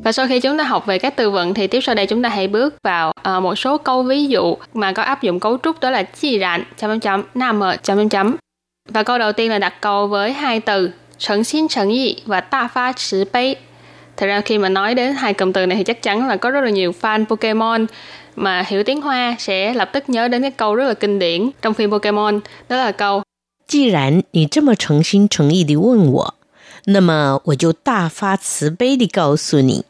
[0.04, 2.24] Và sau khi chúng ta học về các từ vựng thì tiếp sau đây chúng
[2.24, 5.58] ta hãy bước vào uh, một số câu ví dụ mà có áp dụng cấu
[5.64, 8.36] trúc đó là chi rạn chấm chấm chấm nam mờ chấm chấm chấm.
[8.90, 13.56] Và câu đầu tiên là đặt câu với hai từ诚心诚意và ta pha慈悲.
[14.18, 16.50] Thật ra khi mà nói đến hai cụm từ này thì chắc chắn là có
[16.50, 17.86] rất là nhiều fan Pokemon
[18.36, 21.50] mà hiểu tiếng Hoa sẽ lập tức nhớ đến cái câu rất là kinh điển
[21.62, 23.22] trong phim Pokemon đó là câu
[23.68, 26.34] 既然你这么诚心诚意地问我，
[26.86, 29.86] 那么我就大发慈悲地告诉你，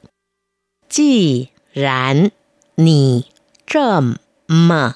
[0.97, 2.31] 既然
[2.77, 3.27] 你
[3.67, 4.01] 这
[4.47, 4.95] 么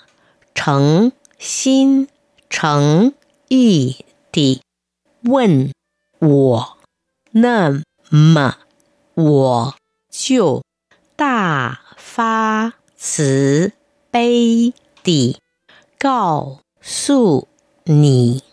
[0.55, 2.07] 诚心
[2.49, 3.15] 诚
[3.49, 4.63] 意地
[5.23, 5.73] 问
[6.21, 6.79] 我，
[7.33, 8.59] 那么
[9.15, 9.75] 我
[10.09, 10.63] 就
[11.17, 13.73] 大发慈
[14.13, 15.41] 悲地
[15.99, 17.49] 告诉
[17.83, 18.45] 你。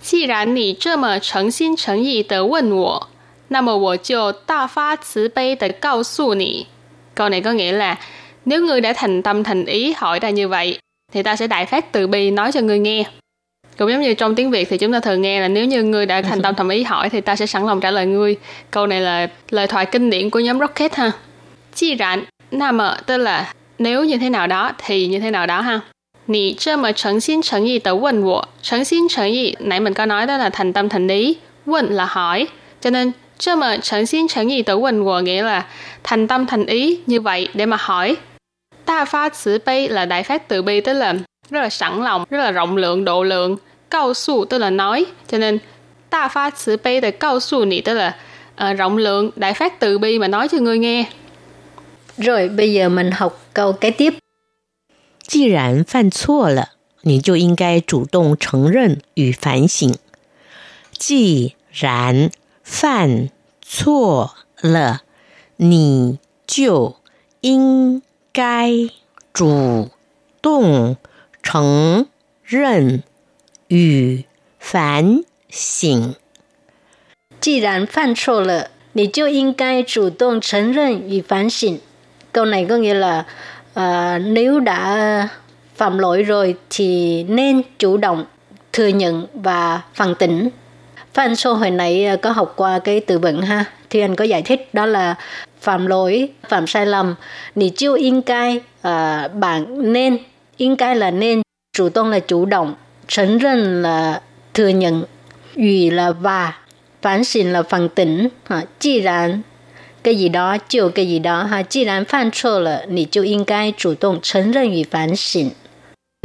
[0.00, 3.08] 既然你这么诚心诚意的问我，
[3.47, 6.67] 那么我就大发慈悲的告诉你.
[7.15, 7.97] Câu này có nghĩa là
[8.45, 10.79] nếu ngươi đã thành tâm thành ý hỏi ta như vậy,
[11.13, 13.03] thì ta sẽ đại phát từ bi nói cho ngươi nghe.
[13.77, 16.05] Cũng giống như trong tiếng Việt thì chúng ta thường nghe là nếu như ngươi
[16.05, 18.35] đã thành tâm thành ý hỏi thì ta sẽ sẵn lòng trả lời ngươi.
[18.71, 21.11] Câu này là lời thoại kinh điển của nhóm Rocket ha.
[21.75, 25.61] Chi rạn, nam tức là nếu như thế nào đó thì như thế nào đó
[25.61, 25.81] ha.
[26.27, 32.47] 你这么诚心诚意的问我，诚心诚意 nãy mình có nói đó là thành tâm thành ý, 问 là hỏi,
[32.81, 35.65] cho nên 这么诚心诚意的问我 nghĩa là
[36.03, 38.15] thành tâm thành ý như vậy để mà hỏi.
[38.85, 41.13] Ta pha慈悲là đại phát từ bi tức là
[41.49, 43.57] rất là sẵn lòng, rất là rộng lượng, độ lượng.
[43.89, 45.59] Cao su tức là nói, cho nên
[46.09, 48.15] ta phát慈悲de cao su nị tức là
[48.63, 51.05] uh, rộng lượng, đại phát từ bi mà nói cho ngươi nghe.
[52.17, 54.13] Rồi bây giờ mình học câu kế tiếp.
[55.27, 56.69] 既然犯错了，
[57.03, 59.95] 你就应该主动承认与反省。
[60.91, 62.29] 既然
[62.65, 63.29] 犯
[63.61, 65.01] 错了，
[65.57, 66.95] 你就
[67.41, 68.01] 应
[68.33, 68.69] 该
[69.33, 69.89] 主
[70.41, 70.97] 动
[71.41, 72.07] 承
[72.43, 73.03] 认
[73.67, 74.25] 与
[74.59, 76.15] 反省。
[77.39, 81.79] 既然犯错了，你就应该主动承认与反省。
[82.31, 83.25] Câu này có nghĩa là
[83.71, 85.29] uh, nếu đã
[85.75, 88.25] phạm lỗi rồi thì nên chủ động
[88.73, 90.49] thừa nhận và phản tỉnh.
[91.16, 94.16] Phát Anh Sô hồi nãy ờ, có học qua cái từ vựng ha, thì anh
[94.16, 95.14] có giải thích đó là
[95.60, 97.14] phạm lỗi, phạm sai lầm.
[97.54, 100.18] Nì chiêu in cai, à, bạn nên,
[100.56, 101.42] in cai là nên,
[101.76, 102.74] chủ động là chủ động,
[103.06, 104.20] trấn rân là
[104.54, 105.04] thừa nhận,
[105.56, 106.52] ủy là và,
[107.02, 109.42] phản xịn là phản tỉnh, à, chi rán,
[110.02, 111.42] cái gì đó, chiều cái gì đó.
[111.42, 114.84] Ha, chi rán phạm sô là nì chiêu in cai chủ động trấn rân ủy
[114.90, 115.48] phản xịn.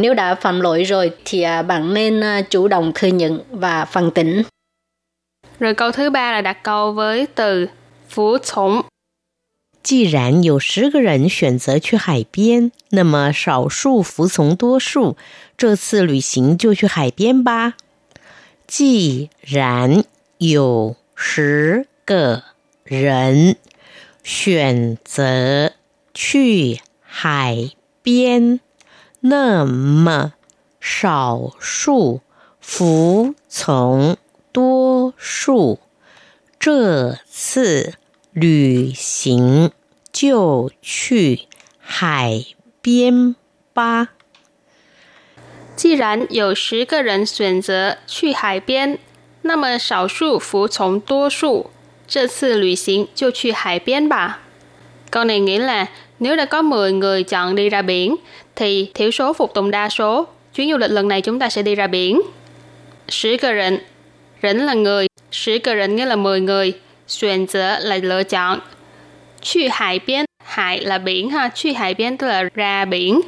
[0.02, 3.86] Nếu đã phạm lỗi rồi thì à, bạn nên à, chủ động thừa nhận và
[3.86, 4.44] phản tỉnh.
[5.61, 7.69] Rồi câu thứ ba là đặt câu với từ
[8.09, 8.83] phục从.
[9.83, 15.17] 既然有十个人选择去海边，那么少数服从多数，
[15.57, 17.75] 这次旅行就去海边吧。
[18.67, 20.03] 既然
[20.39, 22.43] 有十个
[22.83, 23.57] 人
[24.25, 25.73] 选择
[26.12, 27.71] 去海
[28.03, 28.59] 边，
[29.21, 30.33] 那么
[30.81, 32.23] 少数
[32.61, 34.17] 服从
[34.53, 35.81] 多数，
[36.59, 37.95] 这次
[38.33, 39.71] 旅行
[40.12, 41.41] 就去
[41.79, 42.45] 海
[42.81, 43.35] 边
[43.75, 44.09] 吧。
[45.77, 48.99] 既然有十个人选择去海边，
[49.43, 51.71] 那么少数服从多数，
[52.09, 54.41] 这次旅行就去海边吧。
[55.11, 55.87] Câu này nghĩa là
[56.19, 58.17] nếu đã có 10 người chọn đi ra biển,
[58.55, 60.27] thì thiểu số phục tùng đa số.
[60.55, 62.21] Chuyến du lịch lần này chúng ta sẽ đi ra biển.
[63.09, 63.79] Sử cờ rịnh,
[64.43, 66.73] rịnh là người, sử cờ rịnh nghĩa là 10 người,
[67.07, 68.61] xuyên giữa là lựa chọn.
[69.43, 73.21] 去海边, hải là biển ha, 去海边 tức là ra biển.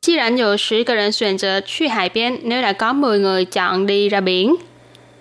[0.00, 4.56] Chi rảnh có 10 个人选择去海边, nếu đã có 10 người chọn đi ra biển.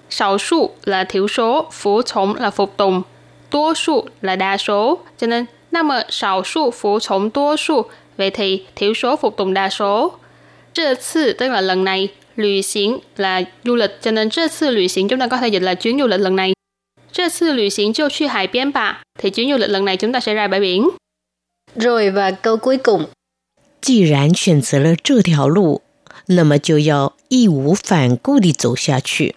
[0.09, 3.03] Sầu su là thiểu số, phục从 là phục tùng,
[3.49, 10.19] 多数 là đa số, cho nên 那么少数服从多数 vậy thì thiểu số phục tùng đa số.
[10.73, 15.27] 这次 tức là lần này, lữ hành là du lịch, cho nên 这次旅行 chúng ta
[15.27, 16.53] có thể dịch là chuyến du lịch lần này.
[17.11, 20.89] 这次旅行就去海边吧, thì chuyến du lịch lần này chúng ta sẽ ra bãi biển.
[21.75, 23.05] Rồi và câu cuối cùng.
[23.81, 25.81] 既然选择了这条路，
[26.27, 29.35] 那么就要义无反顾地走下去。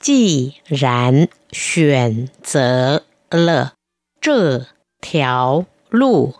[0.00, 3.72] 既然选择了
[4.20, 4.66] 这
[5.00, 6.34] 条路，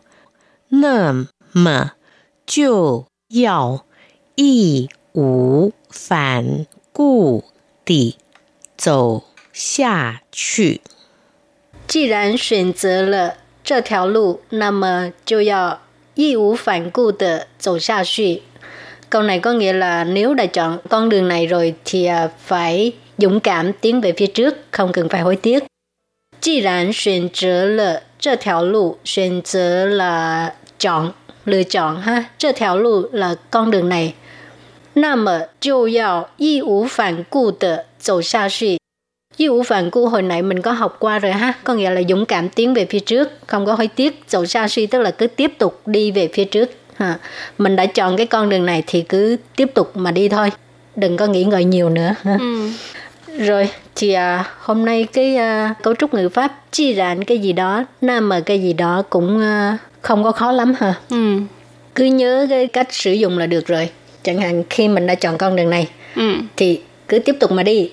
[0.69, 1.93] 那么
[2.45, 3.87] 就要
[4.35, 7.45] 义无 反顾
[7.85, 8.17] 地
[8.77, 10.81] 走下去。
[11.87, 15.81] 既然选择了这条路，那么就要
[16.15, 18.43] 义无反顾的走下去。
[19.11, 23.73] Câu này có nghĩa là nếu đã chọn con đường này rồi thì phải dũng cảm
[23.73, 25.65] tiến về phía trước, không cần phải hối tiếc.
[26.41, 31.13] 既然选择了这条路，选择了 chọn
[31.45, 34.15] lựa chọn ha, 这条路 là con đường này.
[34.97, 38.79] 那么就要义无反顾的走下去。
[39.37, 42.75] 义无phản cu hồi nãy mình có học qua rồi ha, có nghĩa là dũng cảm tiến
[42.75, 45.81] về phía trước, không có hối tiếc, dầu xa suy tức là cứ tiếp tục
[45.87, 46.71] đi về phía trước.
[46.97, 47.19] Ha.
[47.59, 50.51] Mình đã chọn cái con đường này thì cứ tiếp tục mà đi thôi,
[50.97, 52.15] đừng có nghĩ ngợi nhiều nữa.
[52.23, 52.37] Ha.
[52.41, 52.69] Ừ.
[53.39, 57.53] Rồi, thì à, hôm nay cái à, cấu trúc ngữ pháp chi rạn cái gì
[57.53, 60.95] đó, nam mà cái gì đó cũng à, không có khó lắm hả?
[61.11, 61.41] Ừ.
[61.95, 63.91] Cứ nhớ cái cách sử dụng là được rồi.
[64.28, 66.36] Chẳng hạn khi mình đã chọn con đường này, ừ.
[66.58, 67.92] thì cứ tiếp tục mà đi.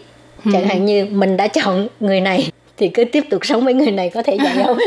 [0.52, 3.90] Chẳng hạn như mình đã chọn người này thì cứ tiếp tục sống với người
[3.90, 4.78] này có thể vậy không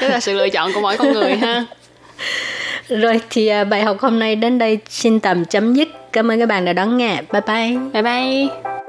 [0.00, 1.64] đó là sự lựa chọn của mỗi con người ha.
[2.88, 5.88] Rồi thì à, bài học hôm nay đến đây xin tạm chấm dứt.
[6.12, 7.22] Cảm ơn các bạn đã đón nghe.
[7.32, 7.76] Bye bye.
[7.92, 8.81] Bye bye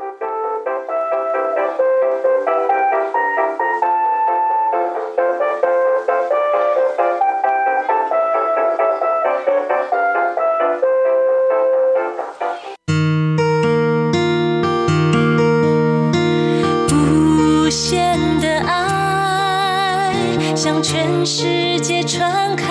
[21.25, 22.67] 世界传开，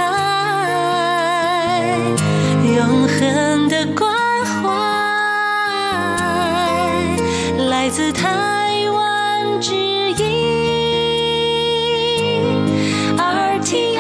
[2.76, 4.12] 永恒的关
[4.44, 4.68] 怀
[7.64, 10.22] 来自台湾之音
[13.16, 13.96] RTI。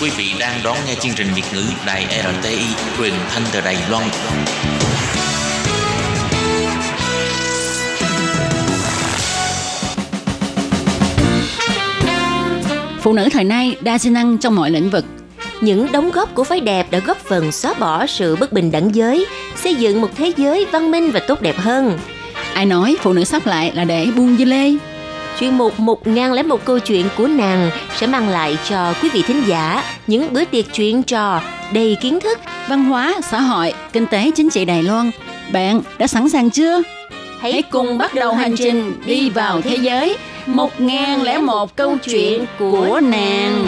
[0.00, 2.06] quý vị đang đón nghe chương trình Việt ngữ đài
[2.40, 2.66] RTI
[2.98, 4.04] truyền thanh từ đài Loan.
[13.10, 15.04] Phụ nữ thời nay đa sinh năng trong mọi lĩnh vực.
[15.60, 18.94] Những đóng góp của phái đẹp đã góp phần xóa bỏ sự bất bình đẳng
[18.94, 21.98] giới, xây dựng một thế giới văn minh và tốt đẹp hơn.
[22.54, 24.72] Ai nói phụ nữ sắp lại là để buông dưa lê?
[25.40, 29.08] Chuyên mục một ngàn lẻ một câu chuyện của nàng sẽ mang lại cho quý
[29.08, 31.42] vị thính giả những bữa tiệc chuyện trò
[31.72, 35.10] đầy kiến thức, Văn hóa, xã hội, kinh tế, chính trị Đài Loan.
[35.52, 36.82] Bạn đã sẵn sàng chưa?
[37.40, 40.16] Hãy cùng bắt đầu hành trình đi vào thế giới
[40.54, 43.66] một ngàn lẻ một câu chuyện của nàng.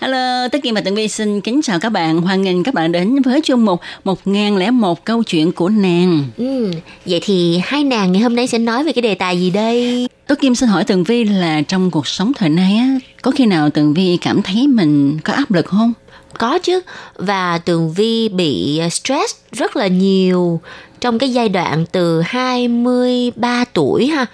[0.00, 2.20] Hello, Tất Kim và Tường Vi xin kính chào các bạn.
[2.20, 5.68] Hoan nghênh các bạn đến với chương mục một ngàn lẻ một câu chuyện của
[5.68, 6.24] nàng.
[6.36, 6.70] Ừ,
[7.06, 10.08] vậy thì hai nàng ngày hôm nay sẽ nói về cái đề tài gì đây?
[10.26, 13.46] Tất Kim xin hỏi Tường Vi là trong cuộc sống thời nay á, có khi
[13.46, 15.92] nào Tường Vi cảm thấy mình có áp lực không?
[16.38, 16.80] Có chứ,
[17.14, 20.60] và Tường Vi bị stress rất là nhiều
[21.04, 24.26] trong cái giai đoạn từ 23 tuổi ha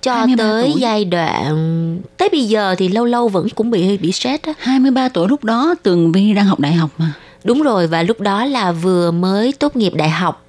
[0.00, 0.80] cho 23 tới tuổi.
[0.80, 4.52] giai đoạn tới bây giờ thì lâu lâu vẫn cũng bị bị stress á.
[4.58, 7.12] 23 tuổi lúc đó Tường Vi đang học đại học mà.
[7.44, 10.44] Đúng rồi và lúc đó là vừa mới tốt nghiệp đại học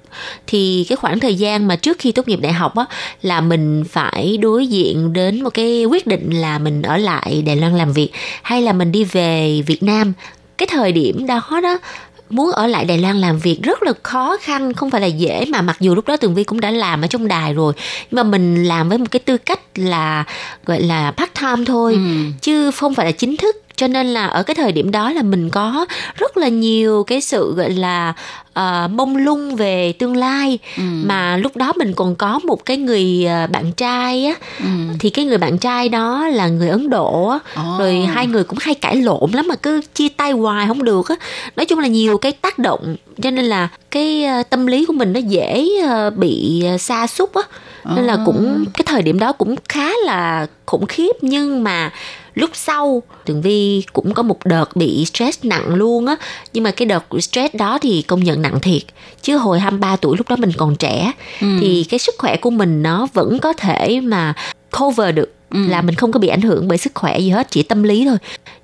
[0.46, 2.84] thì cái khoảng thời gian mà trước khi tốt nghiệp đại học á
[3.22, 7.56] là mình phải đối diện đến một cái quyết định là mình ở lại Đài
[7.56, 8.10] Loan làm việc
[8.42, 10.12] hay là mình đi về Việt Nam.
[10.58, 11.78] Cái thời điểm đó đó
[12.30, 15.44] muốn ở lại Đài Loan làm việc rất là khó khăn không phải là dễ
[15.48, 17.72] mà mặc dù lúc đó Tường Vi cũng đã làm ở trong đài rồi
[18.10, 20.24] nhưng mà mình làm với một cái tư cách là
[20.64, 22.00] gọi là part time thôi Ừ.
[22.42, 25.22] chứ không phải là chính thức cho nên là ở cái thời điểm đó là
[25.22, 28.12] mình có rất là nhiều cái sự gọi là
[28.58, 30.82] uh, mông lung về tương lai Ừ.
[31.04, 34.66] mà lúc đó mình còn có một cái người ờ, bạn trai á Ừ.
[34.98, 37.78] thì cái người bạn trai đó là người Ấn Độ á Ồ.
[37.78, 41.08] rồi hai người cũng hay cãi lộn lắm mà cứ chia tay hoài không được
[41.08, 41.14] á
[41.56, 44.92] nói chung là nhiều cái tác động cho nên là cái ờ, tâm lý của
[44.92, 45.64] mình nó dễ
[46.16, 47.42] bị sa sút á
[47.96, 51.90] nên là cũng cái thời điểm đó cũng khá là khủng khiếp nhưng mà
[52.36, 56.16] lúc sau tường vi cũng có một đợt bị stress nặng luôn á.
[56.52, 58.82] Nhưng mà cái đợt stress đó thì công nhận nặng thiệt.
[59.22, 61.12] Chứ hồi 23 tuổi lúc đó mình còn trẻ.
[61.40, 64.34] Thì cái sức khỏe của mình nó vẫn có thể mà
[64.78, 65.32] cover được.
[65.50, 68.04] Là mình không có bị ảnh hưởng bởi sức khỏe gì hết chỉ tâm lý
[68.04, 68.16] thôi.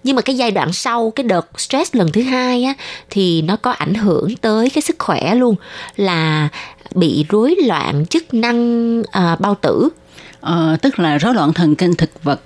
[0.04, 2.74] Nhưng mà cái giai đoạn sau cái đợt stress lần thứ hai á
[3.10, 5.56] thì nó có ảnh hưởng tới cái sức khỏe luôn.
[5.96, 6.48] Là
[6.94, 9.88] bị rối loạn chức năng à, bao tử.
[10.40, 12.40] Ờ, tức là rối loạn thần kinh thực vật.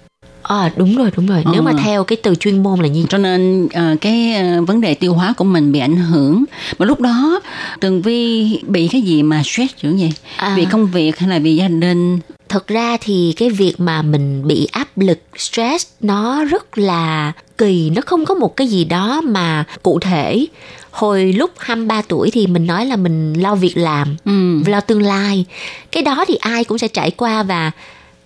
[0.49, 1.79] À, đúng rồi đúng rồi nếu mà Ờ.
[1.85, 5.13] theo cái từ chuyên môn là như Cho nên ờ, cái ờ, vấn đề tiêu
[5.15, 6.45] hóa của mình bị ảnh hưởng.
[6.79, 7.41] Mà lúc đó
[7.81, 10.13] Tường Vi bị cái gì mà stress dữ vậy?
[10.37, 10.55] À.
[10.57, 12.19] Vì công việc hay là vì gia đình?
[12.49, 17.91] thật ra thì cái việc mà mình bị áp lực stress nó rất là kỳ
[17.91, 20.47] nó không có một cái gì đó mà cụ thể
[20.91, 24.63] hồi lúc 23 tuổi thì mình nói là mình lo việc làm Ừ.
[24.67, 25.45] lo tương lai
[25.93, 27.71] cái đó thì ai cũng sẽ trải qua và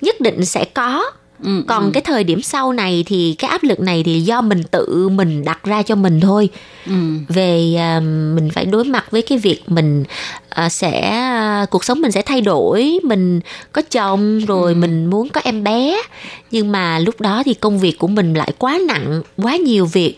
[0.00, 1.02] nhất định sẽ có
[1.42, 4.62] Ừ, còn cái thời điểm sau này thì cái áp lực này thì do mình
[4.70, 6.48] tự mình đặt ra cho mình thôi.
[6.86, 6.92] Ừ.
[7.28, 8.00] về à,
[8.34, 10.04] mình phải đối mặt với cái việc mình
[10.48, 13.40] à, sẽ à, cuộc sống mình sẽ thay đổi mình
[13.72, 16.02] có chồng rồi mình muốn có em bé.
[16.50, 20.16] Nhưng mà lúc đó thì công việc của mình lại quá nặng quá nhiều việc.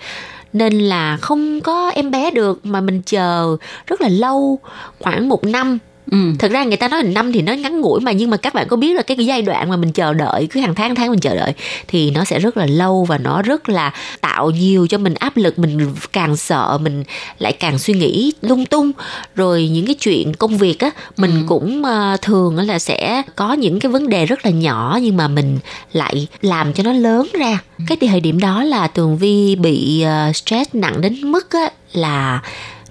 [0.53, 3.57] Nên là không có em bé được mà mình chờ
[3.87, 4.59] rất là lâu
[4.99, 5.79] khoảng một năm
[6.11, 6.18] Ừ.
[6.38, 8.68] thật ra người ta nói năm thì nó ngắn ngủi mà nhưng mà các bạn
[8.68, 11.11] có biết là cái, cái giai đoạn mà mình chờ đợi cứ hàng tháng tháng
[11.11, 11.53] mình chờ đợi
[11.88, 15.36] thì nó sẽ rất là lâu và nó rất là tạo nhiều cho mình áp
[15.36, 17.05] lực mình càng sợ mình
[17.38, 18.92] lại càng suy nghĩ lung tung.
[19.34, 23.80] Rồi những cái chuyện công việc á mình cũng ờ, thường là sẽ có những
[23.80, 25.59] cái vấn đề rất là nhỏ nhưng mà mình
[25.92, 27.59] lại làm cho nó lớn ra.
[27.88, 32.42] Cái thời điểm đó là tường vi bị ờ, stress nặng đến mức á là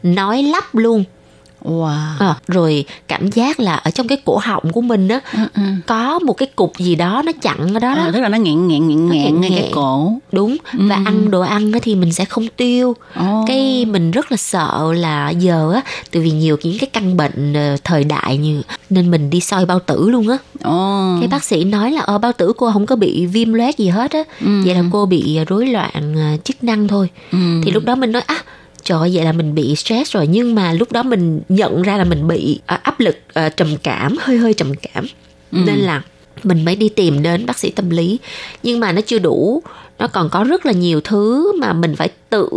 [0.04, 1.04] nói lắp luôn
[1.66, 1.98] Wow.
[2.20, 5.62] Ờ, rồi cảm giác là ở trong cái cổ họng của mình á Ừ, ừ.
[5.88, 8.38] có một cái cục gì đó nó chặn ở đó đó Ờ, tức là nó
[8.38, 10.14] nghẹn nghẹn nghẹn Nó nghẹn ngay cái cổ.
[10.32, 13.44] đúng và ăn đồ ăn á thì mình sẽ không tiêu Ồ.
[13.48, 15.82] cái mình rất là sợ là giờ á
[16.12, 19.66] tại vì nhiều những cái căn bệnh ờ, thời đại như nên mình đi soi
[19.66, 21.16] bao tử luôn á Ồ.
[21.20, 23.88] cái bác sĩ nói là ờ bao tử cô không có bị viêm loét gì
[23.90, 27.38] hết á vậy là cô bị rối loạn ờ, chức năng thôi Ừ.
[27.66, 28.38] thì lúc đó mình nói à
[28.84, 30.28] trời ơi, vậy là mình bị stress rồi.
[30.28, 33.78] Nhưng mà lúc đó mình nhận ra là mình bị à, áp lực à, trầm
[33.84, 35.06] cảm hơi hơi trầm cảm.
[35.52, 36.02] Nên là
[36.44, 38.20] mình mới đi tìm đến bác sĩ tâm lý.
[38.64, 39.64] Nhưng mà nó chưa đủ.
[40.00, 42.50] Nó còn có rất là nhiều thứ mà mình phải tự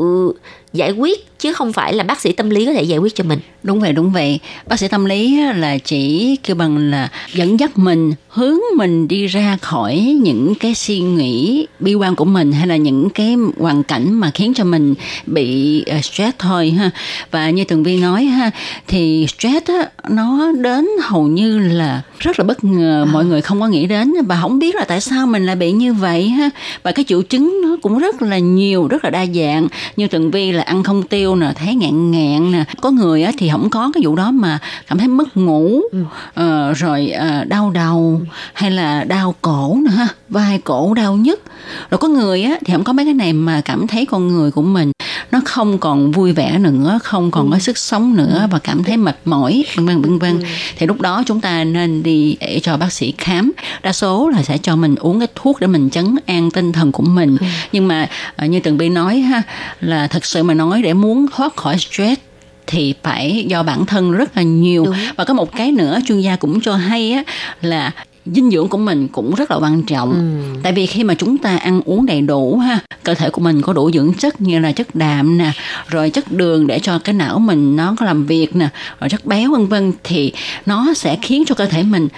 [0.74, 3.24] giải quyết chứ không phải là bác sĩ tâm lý có thể giải quyết cho
[3.24, 3.38] mình.
[3.62, 4.38] Đúng vậy đúng vậy.
[4.66, 9.26] Bác sĩ tâm lý là chỉ kêu bằng là dẫn dắt mình hướng mình đi
[9.26, 13.82] ra khỏi những cái suy nghĩ bi quan của mình hay là những cái hoàn
[13.82, 14.94] cảnh mà khiến cho mình
[15.26, 16.90] bị ờ, stress thôi ha.
[17.30, 18.50] Và như tường vi nói ha
[18.86, 23.60] thì stress á, nó đến hầu như là rất là bất ngờ mọi người không
[23.60, 26.50] có nghĩ đến và không biết là tại sao mình lại bị như vậy ha.
[26.82, 29.68] Và cái triệu chứng nó cũng rất là nhiều rất là đa dạng.
[29.96, 32.64] Như tường vi là ăn không tiêu nè thấy ngạn ngạn nè.
[32.80, 36.04] Có người á thì không có cái vụ đó mà cảm thấy mất ngủ ừ.
[36.34, 38.20] ờ, rồi ờ, đau đầu
[38.52, 41.42] hay là đau cổ nè ha vai cổ đau nhức
[41.90, 44.50] rồi có người á thì không có mấy cái này mà cảm thấy con người
[44.50, 44.92] của mình
[45.34, 48.96] nó không còn vui vẻ nữa không còn có sức sống nữa và cảm thấy
[48.96, 50.42] mệt mỏi vân vân vân vân.
[50.76, 53.52] Thì lúc đó chúng ta nên đi để cho bác sĩ khám.
[53.82, 56.92] Đa số là sẽ cho mình uống cái thuốc để mình chấn an tinh thần
[56.92, 57.36] của mình.
[57.72, 59.42] Nhưng mà ờ, như tường bi nói ha
[59.80, 62.20] là thật sự mà nói để muốn thoát khỏi stress
[62.66, 64.94] thì phải do bản thân rất là nhiều Đúng.
[65.16, 67.22] và có một cái nữa chuyên gia cũng cho hay á
[67.62, 67.92] là
[68.26, 70.60] dinh dưỡng của mình cũng rất là quan trọng Ừ.
[70.62, 73.62] tại vì khi mà chúng ta ăn uống đầy đủ ha cơ thể của mình
[73.62, 75.52] có đủ dưỡng chất như là chất đạm nè
[75.88, 78.68] rồi chất đường để cho cái não mình nó có làm việc nè
[79.00, 80.32] rồi chất béo vân vân thì
[80.66, 82.08] nó sẽ khiến cho cơ thể mình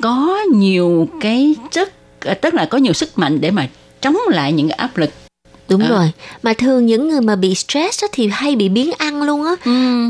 [0.00, 1.92] có nhiều cái chất
[2.40, 3.68] tức là có nhiều sức mạnh để mà
[4.02, 5.10] chống lại những cái áp lực
[5.68, 5.88] đúng À.
[5.88, 6.10] rồi.
[6.42, 9.54] Mà thường những người mà bị stress á, thì hay bị biến ăn luôn á.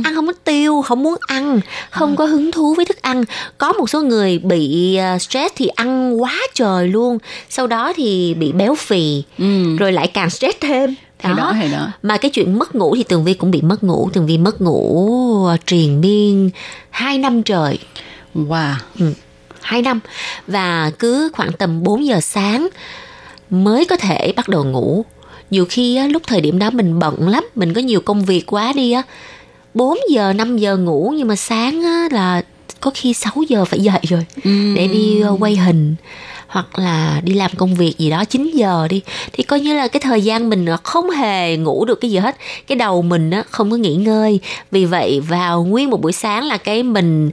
[0.04, 3.24] Ăn không có tiêu không muốn ăn không có hứng thú với thức ăn.
[3.58, 7.18] Có một số người bị à, stress thì ăn quá trời luôn.
[7.50, 9.76] Sau đó thì bị béo phì Ừ.
[9.76, 10.94] rồi lại càng stress thêm.
[11.18, 11.88] Thì đó thì đó.
[12.02, 14.10] Mà cái chuyện mất ngủ thì tường vi cũng bị mất ngủ.
[14.12, 16.50] Tường vi mất ngủ à, triền miên
[16.90, 17.78] hai năm trời.
[18.34, 18.74] Wow.
[19.60, 20.00] 2 năm.
[20.46, 22.68] Và cứ khoảng tầm 4 giờ sáng
[23.50, 25.04] mới có thể bắt đầu ngủ.
[25.50, 28.46] Nhiều khi á, lúc thời điểm đó mình bận lắm, mình có nhiều công việc
[28.46, 29.02] quá đi á.
[29.74, 32.42] 4 giờ, 5 giờ ngủ nhưng mà sáng á, là
[32.80, 34.26] có khi 6 giờ phải dậy rồi
[34.76, 35.94] để đi ờ, quay hình
[36.48, 39.00] hoặc là đi làm công việc gì đó 9 giờ đi
[39.32, 42.36] thì coi như là cái thời gian mình không hề ngủ được cái gì hết.
[42.66, 44.40] Cái đầu mình á không có nghỉ ngơi.
[44.70, 47.30] Vì vậy vào nguyên một buổi sáng là cái mình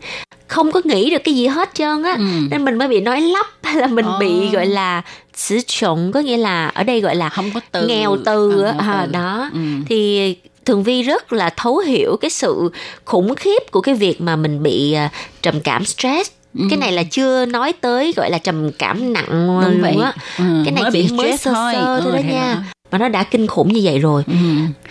[0.47, 2.17] không có nghĩ được cái gì hết trơn á.
[2.51, 5.01] Nên mình mới bị nói lắp hay là mình bị gọi là
[5.35, 7.87] sử dụng có nghĩa là ở đây gọi là không có từ.
[7.87, 8.85] nghèo từ À, á.
[8.87, 9.11] À, từ.
[9.11, 9.49] đó.
[9.53, 9.59] Ừ.
[9.89, 10.35] thì
[10.65, 12.69] thường vi rất là thấu hiểu cái sự
[13.05, 15.09] khủng khiếp của cái việc mà mình bị à,
[15.41, 16.31] trầm cảm stress
[16.69, 19.95] cái này là chưa nói tới gọi là trầm cảm nặng Đúng luôn vậy.
[20.03, 21.73] á Ừ, cái này mới chỉ mới stress sơ thôi.
[21.73, 22.61] sơ thôi Ừ, đó thì nha đó.
[22.91, 24.33] mà nó đã kinh khủng như vậy rồi Ừ.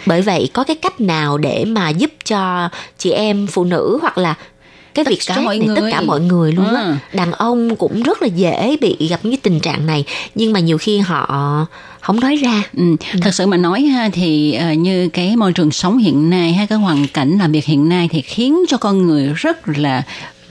[0.07, 4.19] bởi vậy có cái cách nào để mà giúp cho chị em phụ nữ hoặc
[4.19, 4.35] là
[4.95, 5.93] cái Tất việc stress mọi này tất người.
[5.93, 6.95] cả mọi người luôn á Ừ.
[7.13, 10.05] đàn ông cũng rất là dễ bị gặp những cái tình trạng này
[10.35, 11.67] nhưng mà nhiều khi họ
[12.01, 12.83] không nói ra Ừ.
[13.23, 16.67] Thật sự mà nói ha thì ờ, như cái môi trường sống hiện nay hay
[16.67, 20.03] cái hoàn cảnh làm việc hiện nay thì khiến cho con người rất là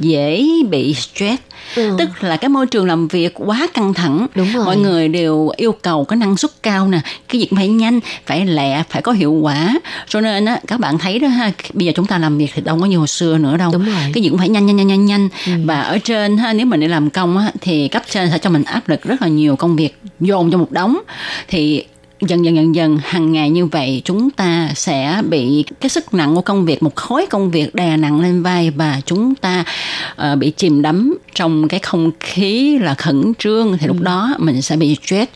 [0.02, 1.41] dễ bị stress.
[1.76, 1.95] Ừ.
[1.97, 4.28] tức là cái môi trường làm việc quá căng thẳng.
[4.36, 4.66] Đúng rồi.
[4.66, 8.45] mọi người đều yêu cầu có năng suất cao nè cái việc phải nhanh phải
[8.45, 9.80] lẹ phải có hiệu quả.
[10.08, 12.62] Cho nên á các bạn thấy đó ha bây giờ chúng ta làm việc thì
[12.62, 13.72] đâu có như hồi xưa nữa đâu.
[13.74, 14.12] Đúng rồi.
[14.14, 15.30] cái gì cũng phải nhanh nhanh nhanh nhanh nhanh.
[15.66, 18.49] Và ở trên ha nếu mình đi làm công á thì cấp trên sẽ cho
[18.49, 20.97] mình áp lực rất là nhiều công việc dồn cho một đống.
[21.47, 21.86] Thì
[22.22, 26.36] dần dần dần dần hàng ngày như vậy chúng ta sẽ bị cái sức nặng
[26.36, 29.64] của công việc một khối công việc đè nặng lên vai và chúng ta
[30.16, 33.78] ờ, bị chìm đắm trong cái không khí là khẩn trương.
[33.78, 35.32] Thì lúc đó mình sẽ bị stress.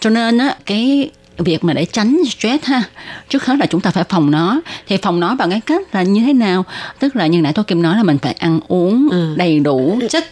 [0.00, 2.82] Cho nên á cái việc mà để tránh stress ha
[3.28, 4.60] trước hết là chúng ta phải phòng nó.
[4.88, 6.64] Thì phòng nó bằng cái cách là như thế nào?
[6.98, 9.34] Tức là như nãy tôi kim nói là mình phải ăn uống Ừ.
[9.36, 10.24] đầy đủ chất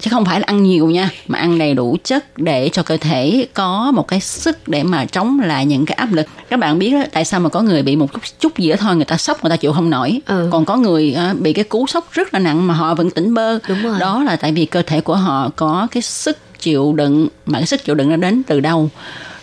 [0.00, 2.96] chứ không phải là ăn nhiều nha mà ăn đầy đủ chất để cho cơ
[2.96, 6.78] thể có một cái sức để mà chống lại những cái áp lực các bạn
[6.78, 9.04] biết đó, tại sao mà có người bị một chút, chút gì đó thôi người
[9.04, 10.48] ta sốc người ta chịu không nổi Ừ.
[10.52, 13.34] còn có người à, bị cái cú sốc rất là nặng mà họ vẫn tỉnh
[13.34, 13.98] bơ Đúng rồi.
[14.00, 17.66] đó là tại vì cơ thể của họ có cái sức chịu đựng mà cái
[17.66, 18.90] sức chịu đựng nó đến từ đâu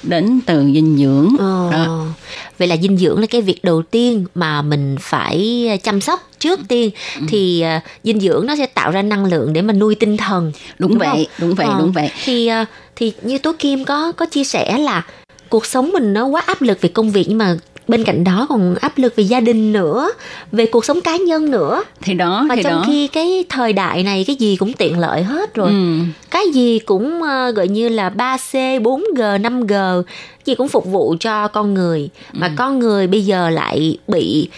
[0.04, 1.70] đến từ dinh dưỡng Ờ.
[1.72, 2.06] đó.
[2.58, 6.60] Vậy là dinh dưỡng là cái việc đầu tiên mà mình phải chăm sóc trước
[6.68, 6.90] tiên
[7.30, 10.52] thì à, dinh dưỡng nó sẽ tạo ra năng lượng để mà nuôi tinh thần.
[10.80, 11.24] đúng, vậy không?
[11.38, 14.78] đúng vậy Ờ, đúng vậy Thì à, thì như Tố Kim có có chia sẻ
[14.78, 15.02] là
[15.50, 17.58] cuộc sống mình nó quá áp lực về công việc nhưng mà
[17.88, 20.10] bên cạnh đó còn áp lực về gia đình nữa,
[20.52, 21.84] về cuộc sống cá nhân nữa.
[22.02, 25.00] thì đó Và thì trong đó khi cái thời đại này cái gì cũng tiện
[25.00, 25.98] lợi hết rồi Ừ.
[26.32, 30.04] cái gì cũng ờ, gọi như là 3C, 4G, 5G,
[30.46, 32.10] gì cũng phục vụ cho con người.
[32.34, 34.50] Mà con người bây giờ lại bị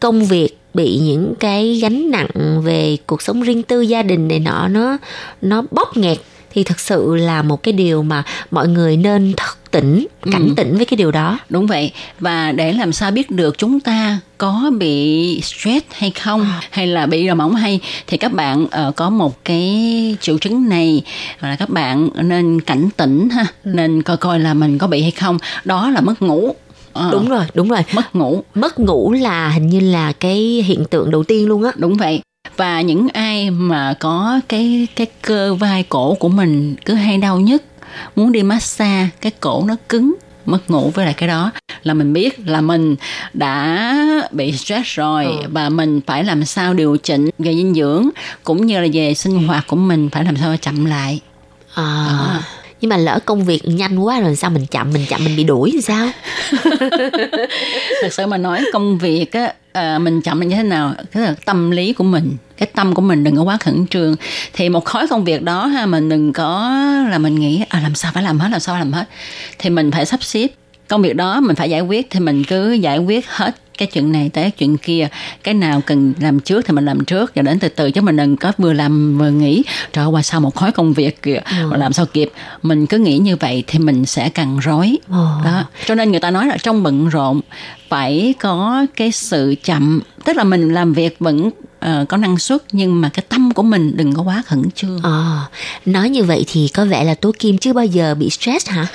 [0.00, 4.38] công việc, bị những cái gánh nặng về cuộc sống riêng tư gia đình này
[4.38, 4.96] nọ nó
[5.42, 6.18] nó bóp nghẹt
[6.52, 10.54] thì thực sự là một cái điều mà mọi người nên thức tỉnh cảnh ừ.
[10.56, 11.38] tỉnh với cái điều đó.
[11.48, 11.92] Đúng vậy.
[12.20, 16.60] Và để làm sao biết được chúng ta có bị stress hay không à.
[16.70, 20.68] hay là bị rò mỏng hay thì các bạn uh, có một cái triệu chứng
[20.68, 21.02] này.
[21.40, 23.46] Là các bạn nên cảnh tỉnh ha.
[23.64, 23.70] Ừ.
[23.74, 25.38] nên coi coi là mình có bị hay không.
[25.64, 26.54] Đó là mất ngủ.
[26.92, 27.80] À, đúng rồi đúng rồi.
[27.94, 28.42] Mất ngủ.
[28.54, 31.72] Mất ngủ là hình như là cái hiện tượng đầu tiên luôn á.
[31.76, 32.20] Đúng vậy.
[32.56, 37.40] Và những ai mà có cái cái cơ vai cổ của mình cứ hay đau
[37.40, 37.62] nhất
[38.16, 40.14] muốn đi massage cái cổ nó cứng
[40.46, 41.50] mất ngủ với lại cái đó
[41.82, 42.96] là mình biết là mình
[43.34, 43.94] đã
[44.30, 45.32] bị stress rồi ừ.
[45.48, 48.08] và mình phải làm sao điều chỉnh về dinh dưỡng
[48.42, 51.20] cũng như là về sinh hoạt của mình phải làm sao chậm lại
[51.74, 52.06] à.
[52.08, 52.42] à
[52.80, 55.44] nhưng mà lỡ công việc nhanh quá rồi sao mình chậm mình chậm mình bị
[55.44, 56.08] đuổi thì sao
[58.02, 60.94] thật sự mà nói công việc á à, mình chậm là như thế nào?
[61.12, 64.16] Cái là tâm lý của mình cái tâm của mình đừng có quá khẩn trương.
[64.52, 66.72] Thì một khối công việc đó ha mình đừng có
[67.10, 69.04] là mình nghĩ à làm sao phải làm hết làm sao phải làm hết?
[69.58, 70.48] Thì mình phải sắp xếp
[70.88, 74.12] công việc đó mình phải giải quyết thì mình cứ giải quyết hết cái chuyện
[74.12, 75.08] này tới chuyện kia.
[75.42, 78.16] Cái nào cần làm trước thì mình làm trước và đến từ từ chứ mình
[78.16, 79.62] đừng có vừa làm vừa nghĩ
[79.92, 81.66] trời qua sau một khối công việc kìa ừ.
[81.70, 82.30] mà làm sao kịp.
[82.62, 84.98] Mình cứ nghĩ như vậy thì mình sẽ càng rối.
[85.08, 85.26] Ừ.
[85.44, 85.64] đó.
[85.86, 87.40] Cho nên người ta nói là trong bận rộn
[87.88, 90.00] phải có cái sự chậm.
[90.24, 91.50] Tức là mình làm việc vẫn
[91.88, 95.00] uh, có năng suất nhưng mà cái tâm của mình đừng có quá khẩn trương.
[95.02, 95.40] À,
[95.86, 98.86] nói như vậy thì có vẻ là tố kim chưa bao giờ bị stress hả?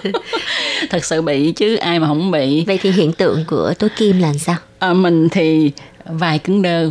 [0.90, 2.64] Thật sự bị chứ ai mà không bị.
[2.64, 4.56] Vậy thì hiện tượng của tố kim là sao?
[4.78, 5.72] À, mình thì
[6.04, 6.90] vài cứng đơ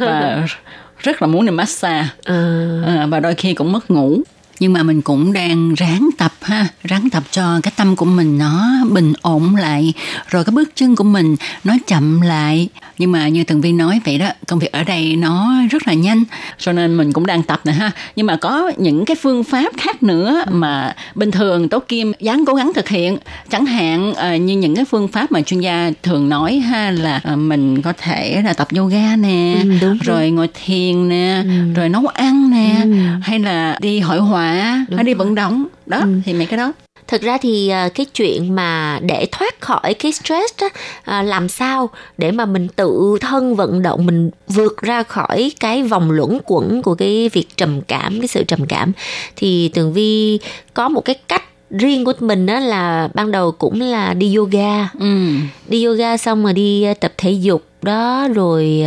[0.00, 0.46] và
[0.98, 2.08] rất là muốn đi massage.
[2.24, 2.82] À.
[2.86, 4.22] À, và đôi khi cũng mất ngủ
[4.60, 8.38] nhưng mà mình cũng đang ráng tập ha ráng tập cho cái tâm của mình
[8.38, 9.92] nó bình ổn lại
[10.30, 14.00] rồi cái bước chân của mình nó chậm lại nhưng mà như tường viên nói
[14.04, 16.24] vậy đó công việc ở đây nó rất là nhanh
[16.58, 19.72] cho nên mình cũng đang tập nè ha nhưng mà có những cái phương pháp
[19.76, 23.16] khác nữa mà bình thường tố kim dáng cố gắng thực hiện
[23.50, 27.20] chẳng hạn uh, như những cái phương pháp mà chuyên gia thường nói ha là
[27.32, 30.36] uh, mình có thể là tập yoga nè ừ, rồi đúng.
[30.36, 31.74] ngồi thiền nè ừ.
[31.74, 32.90] rồi nấu ăn nè ừ.
[33.22, 36.20] hay là đi hội họa hay đi vận động đó ừ.
[36.24, 36.72] thì mấy cái đó
[37.08, 40.68] thực ra thì à, cái chuyện mà để thoát khỏi cái stress đó
[41.04, 45.82] à, làm sao để mà mình tự thân vận động mình vượt ra khỏi cái
[45.82, 48.92] vòng luẩn quẩn của cái việc trầm cảm cái sự trầm cảm
[49.36, 50.38] thì tường vi
[50.74, 54.88] có một cái cách riêng của mình đó là ban đầu cũng là đi yoga
[55.00, 55.26] ừ.
[55.68, 58.82] đi yoga xong rồi đi à, tập thể dục đó rồi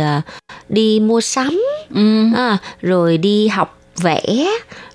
[0.68, 1.62] đi mua sắm
[1.94, 2.24] ừ.
[2.36, 4.46] à, rồi đi học vẽ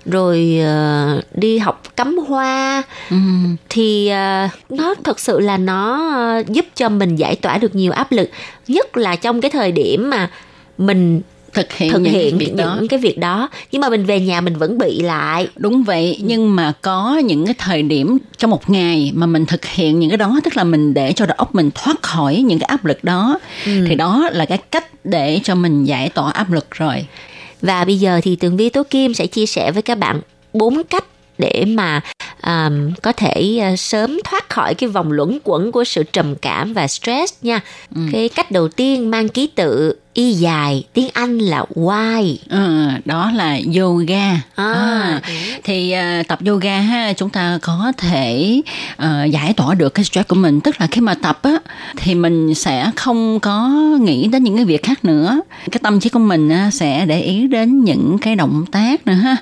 [0.04, 3.16] rồi uh, đi học cắm hoa ừ.
[3.68, 7.92] thì uh, nó thật sự là nó uh, giúp cho mình giải tỏa được nhiều
[7.92, 8.30] áp lực
[8.68, 10.30] nhất là trong cái thời điểm mà
[10.78, 11.20] mình
[11.56, 12.80] thực hiện, thực hiện những, việc những đó.
[12.88, 16.56] cái việc đó nhưng mà mình về nhà mình vẫn bị lại đúng vậy nhưng
[16.56, 20.16] mà có những cái thời điểm trong một ngày mà mình thực hiện những cái
[20.16, 23.04] đó tức là mình để cho đầu óc mình thoát khỏi những cái áp lực
[23.04, 23.72] đó ừ.
[23.88, 27.06] thì đó là cái cách để cho mình giải tỏa áp lực rồi
[27.62, 30.20] và bây giờ thì Tường Vi Tố Kim sẽ chia sẻ với các bạn
[30.52, 31.04] bốn cách
[31.38, 32.00] để mà
[32.42, 36.72] um, có thể uh, sớm thoát khỏi cái vòng luẩn quẩn của sự trầm cảm
[36.72, 37.60] và stress nha.
[37.94, 38.00] Ừ.
[38.12, 42.36] Cái cách đầu tiên mang ký tự y dài tiếng Anh là why.
[42.48, 44.30] Ừ, đó là yoga.
[44.54, 45.20] À, à,
[45.64, 48.60] thì uh, tập yoga ha chúng ta có thể
[49.02, 50.60] uh, giải tỏa được cái stress của mình.
[50.60, 51.56] Tức là khi mà tập á
[51.96, 53.68] thì mình sẽ không có
[54.00, 55.40] nghĩ đến những cái việc khác nữa.
[55.70, 59.12] Cái tâm trí của mình uh, sẽ để ý đến những cái động tác nữa
[59.12, 59.36] ha.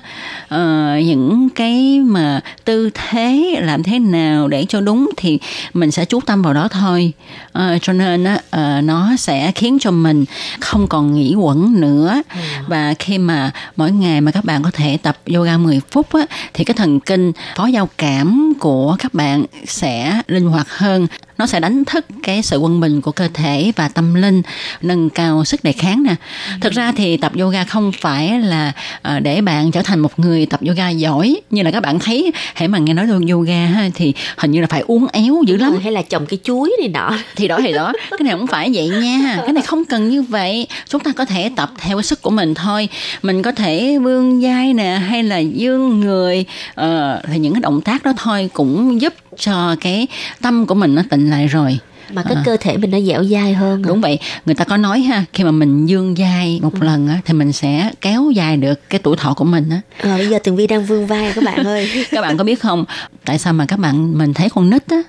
[0.55, 5.39] Uh, những cái mà tư thế làm thế nào để cho đúng thì
[5.73, 7.13] mình sẽ chú tâm vào đó thôi.
[7.57, 10.25] Uh, cho nên uh, nó sẽ khiến cho mình
[10.65, 12.39] không còn nghĩ quẩn nữa ừ.
[12.67, 16.25] và khi mà mỗi ngày mà các bạn có thể tập yoga 10 phút á,
[16.53, 21.07] thì cái thần kinh phó giao cảm của các bạn sẽ linh hoạt hơn
[21.37, 24.41] nó sẽ đánh thức cái sự quân bình của cơ thể và tâm linh
[24.81, 26.15] nâng cao sức đề kháng nè.
[26.61, 28.71] Thực ra thì tập yoga không phải là
[29.01, 31.35] ờ, để bạn trở thành một người tập yoga giỏi.
[31.49, 34.67] Như là các bạn thấy hãy mà nghe nói yoga ha, thì hình như là
[34.67, 35.71] phải uống éo dữ lắm.
[35.71, 37.17] Ừ, hay là trồng cái chuối này nọ.
[37.35, 37.93] Thì đó thì đó.
[38.11, 39.37] Cái này không phải vậy nha.
[39.41, 40.67] Cái này không cần như vậy.
[40.89, 42.89] Chúng ta có thể tập theo cái sức của mình thôi.
[43.21, 46.45] Mình có thể vươn vai nè hay là dương người
[46.81, 46.85] uh,
[47.31, 50.07] thì những cái động tác đó thôi cũng giúp cho cái
[50.41, 51.79] tâm của mình nó tịnh lại rồi.
[52.13, 52.41] Mà cái à.
[52.45, 54.19] cơ thể mình nó dẻo dai hơn đúng vậy.
[54.45, 56.85] Người ta có nói ha khi mà mình dương vai một ừ.
[56.85, 59.81] lần á thì mình sẽ kéo dài được cái tuổi thọ của mình á.
[59.97, 61.89] À, bây giờ tường vi đang vương vai các bạn ơi.
[62.11, 62.85] Các bạn có biết không?
[63.25, 65.01] Tại sao mà các bạn mình thấy con nít á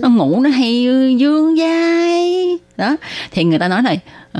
[0.00, 0.86] nó ngủ nó hay
[1.18, 2.96] dương vai đó
[3.30, 3.94] thì người ta nói là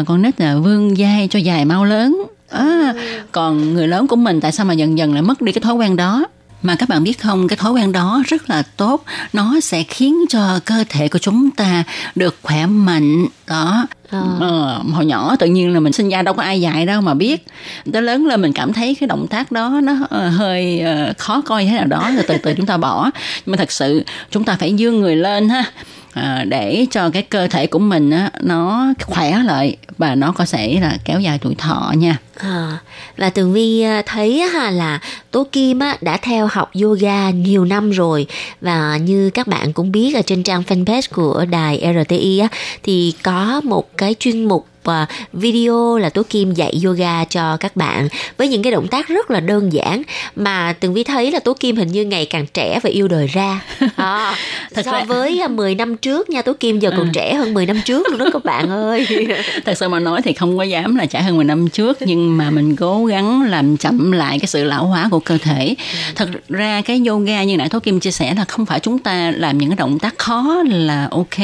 [0.05, 2.23] con nít là vương vai cho dài mau lớn.
[2.51, 2.95] À,
[3.33, 5.75] còn người lớn của mình tại sao mà dần dần lại mất đi cái thói
[5.75, 6.27] quen đó
[6.63, 9.05] mà các bạn biết không, cái thói quen đó rất là tốt.
[9.33, 11.85] Nó sẽ khiến cho cơ thể của chúng ta
[12.15, 13.27] được khỏe mạnh.
[13.47, 14.23] Đó à.
[14.41, 17.15] ờ, hồi nhỏ tự nhiên là mình sinh ra đâu có ai dạy đâu mà
[17.15, 17.47] biết
[17.93, 21.43] tới lớn lên mình cảm thấy cái động tác đó nó uh, hơi uh, khó
[21.47, 23.11] coi thế nào đó rồi từ từ chúng ta bỏ
[23.47, 25.65] nhưng mà thật sự chúng ta phải dương người lên ha
[26.13, 30.45] à, để cho cái cơ thể của mình á, nó khỏe lại và nó có
[30.51, 32.17] thể là kéo dài tuổi thọ nha.
[32.37, 32.79] À,
[33.17, 35.01] và Tường Vi thấy ha là
[35.31, 38.27] Tố Kim á, đã theo học yoga nhiều năm rồi
[38.61, 42.49] và như các bạn cũng biết ở trên trang fanpage của đài RTI á,
[42.83, 44.95] thì có một cái chuyên mục uh,
[45.33, 49.31] video là Tố Kim dạy yoga cho các bạn với những cái động tác rất
[49.31, 50.03] là đơn giản
[50.37, 53.27] mà Tường Vi thấy là Tố Kim hình như ngày càng trẻ và yêu đời
[53.27, 53.61] ra.
[53.97, 54.35] À,
[54.75, 55.05] Thật so ra...
[55.05, 57.11] với 10 năm trước nha Tố Kim giờ còn à.
[57.15, 59.07] trẻ hơn 10 năm trước luôn đó các bạn ơi.
[59.65, 62.37] Thật sự mà nói thì không có dám là trẻ hơn 10 năm trước nhưng
[62.37, 65.75] mà mình cố gắng làm chậm lại cái sự lão hóa của cơ thể.
[66.15, 69.33] Thật ra cái yoga như nãy Tố Kim chia sẻ là không phải chúng ta
[69.37, 71.39] làm những cái động tác khó là ok.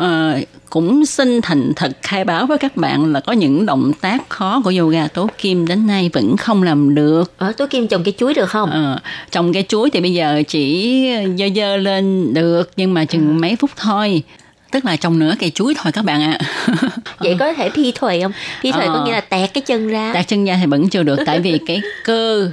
[0.00, 0.44] Uh,
[0.74, 4.60] cũng xin thành thật khai báo với các bạn là có những động tác khó
[4.64, 7.32] của yoga tố kim đến nay vẫn không làm được.
[7.38, 8.70] Ờ, tố kim trồng cái chuối được không?
[8.70, 8.98] Ờ,
[9.30, 11.08] trồng cái chuối thì bây giờ chỉ
[11.38, 13.38] dơ dơ lên được nhưng mà chừng à.
[13.40, 14.22] mấy phút thôi
[14.70, 16.74] tức là trồng nửa cây chuối thôi các bạn ạ à.
[17.18, 19.88] vậy có thể thi thuầy không thi thuầy ờ, có nghĩa là tẹt cái chân
[19.88, 22.50] ra tẹt chân ra thì vẫn chưa được tại vì cái cơ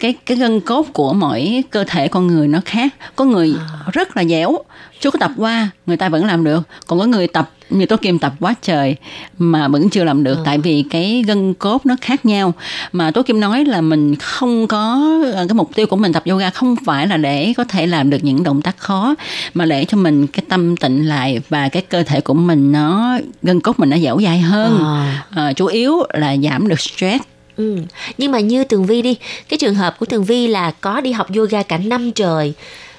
[0.00, 3.90] cái cái gân cốt của mỗi cơ thể con người nó khác có người à.
[3.92, 4.58] rất là dẻo
[5.04, 7.96] chưa có tập qua người ta vẫn làm được còn có người tập như tố
[7.96, 8.96] kim tập quá trời
[9.38, 10.42] mà vẫn chưa làm được ừ.
[10.44, 12.52] tại vì cái gân cốt nó khác nhau
[12.92, 15.00] mà tố kim nói là mình không có
[15.34, 18.18] cái mục tiêu của mình tập yoga không phải là để có thể làm được
[18.22, 19.14] những động tác khó
[19.54, 23.18] mà để cho mình cái tâm tịnh lại và cái cơ thể của mình nó
[23.42, 25.26] gân cốt mình nó dẻo dai hơn à.
[25.30, 27.24] À, chủ yếu là giảm được stress
[27.56, 27.78] Ừ.
[28.18, 29.16] Nhưng mà như Tường Vi đi,
[29.48, 32.54] cái trường hợp của Tường Vi là có đi học yoga cả năm trời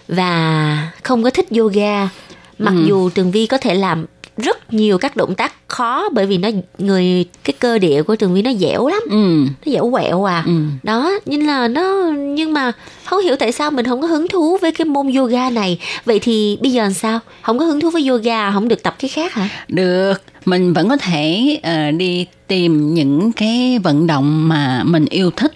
[0.08, 2.10] và không có thích yoga.
[2.60, 2.86] Mặc ừ.
[2.88, 4.06] dù Tường Vi có thể làm
[4.38, 8.34] rất nhiều các động tác khó bởi vì nó người cái cơ địa của tường
[8.34, 9.46] vi nó dẻo lắm ừ.
[9.66, 10.52] nó dẻo quẹo à ừ.
[10.84, 12.72] đó nhưng là nó nhưng mà
[13.04, 16.20] không hiểu tại sao mình không có hứng thú với cái môn yoga này vậy
[16.20, 19.10] thì bây giờ làm sao không có hứng thú với yoga không được tập cái
[19.10, 24.84] khác hả được mình vẫn có thể uh, đi tìm những cái vận động mà
[24.84, 25.54] mình yêu thích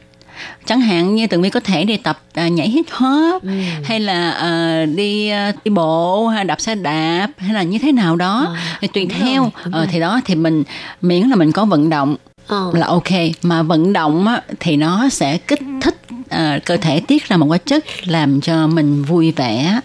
[0.69, 3.49] chẳng hạn như tường vi có thể đi tập uh, nhảy hip hop ừ.
[3.83, 7.91] hay là uh, đi uh, đi bộ hay đạp xe đạp hay là như thế
[7.91, 10.63] nào đó à, thì tùy theo rồi, uh, thì đó thì mình
[11.01, 12.15] miễn là mình có vận động
[12.55, 12.75] oh.
[12.75, 13.11] là ok
[13.41, 17.47] mà vận động á, thì nó sẽ kích thích uh, cơ thể tiết ra một
[17.49, 19.79] cái chất làm cho mình vui vẻ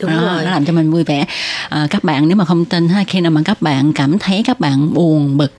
[0.00, 0.44] Đúng đó, rồi.
[0.44, 1.24] nó làm cho mình vui vẻ
[1.68, 4.42] à, các bạn nếu mà không tin ha khi nào mà các bạn cảm thấy
[4.46, 5.52] các bạn buồn bực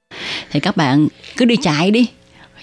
[0.51, 1.07] thì các bạn
[1.37, 2.07] cứ đi chạy đi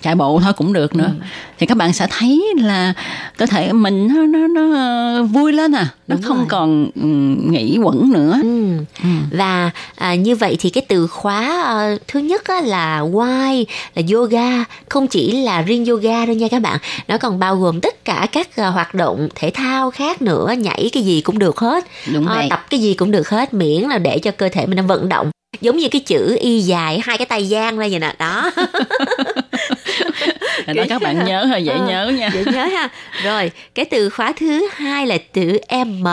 [0.02, 1.10] chạy bộ thôi cũng được nữa.
[1.20, 1.26] Ừ.
[1.58, 2.92] thì các bạn sẽ thấy là
[3.36, 5.88] cơ thể mình nó nó, nó vui lên à.
[6.08, 6.46] Nó Đúng không rồi.
[6.48, 8.40] còn um, nghĩ quẩn nữa.
[8.42, 8.76] Ừ.
[9.02, 9.08] Ừ.
[9.30, 14.02] và à, như vậy thì cái từ khóa uh, thứ nhất á, là why là
[14.12, 16.78] yoga không chỉ là riêng yoga đâu nha các bạn.
[17.08, 20.90] Nó còn bao gồm tất cả các uh, hoạt động thể thao khác nữa nhảy
[20.92, 21.84] cái gì cũng được hết.
[22.12, 24.76] Đúng uh, tập cái gì cũng được hết miễn là để cho cơ thể mình
[24.76, 25.30] nó vận động.
[25.60, 28.14] Giống như cái chữ y dài hai cái tay giang ra vậy nè.
[28.18, 28.50] Đó
[30.66, 32.30] đó các bạn nhớ hơi dễ à, nhớ nha.
[32.34, 32.88] dễ nhớ ha.
[33.24, 36.04] Rồi cái từ khóa thứ hai là từ m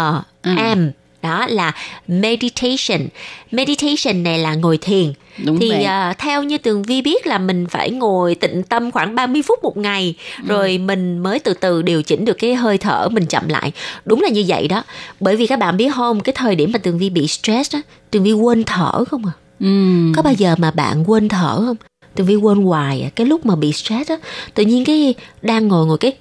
[0.44, 0.52] ừ.
[0.76, 0.90] m.
[1.22, 1.72] Đó là
[2.08, 3.08] meditation.
[3.52, 5.14] Meditation này là ngồi thiền.
[5.46, 9.16] Đúng thì uh, theo như tường vi biết là mình phải ngồi tịnh tâm khoảng
[9.16, 10.44] 30 phút một ngày ừ.
[10.48, 13.72] rồi mình mới từ từ điều chỉnh được cái hơi thở mình chậm lại.
[14.06, 14.84] Đúng là như vậy đó.
[15.20, 17.82] Bởi vì các bạn biết không cái thời điểm mà tường vi bị stress á
[18.12, 19.32] tường vi quên thở không à?
[19.60, 19.68] Ừ.
[20.16, 21.76] có bao giờ mà bạn quên thở không
[22.16, 23.10] Tường Vi quên hoài à.
[23.16, 24.18] cái lúc mà bị stress á
[24.54, 26.14] tự nhiên cái đang ngồi ngồi cái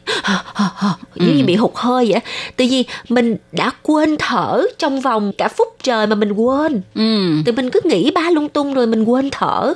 [1.14, 1.34] giống ừ.
[1.36, 2.20] như bị hụt hơi vậy
[2.56, 7.42] tự nhiên mình đã quên thở trong vòng cả phút trời mà mình quên ừ.
[7.44, 9.74] từ mình cứ nghĩ ba lung tung rồi mình quên thở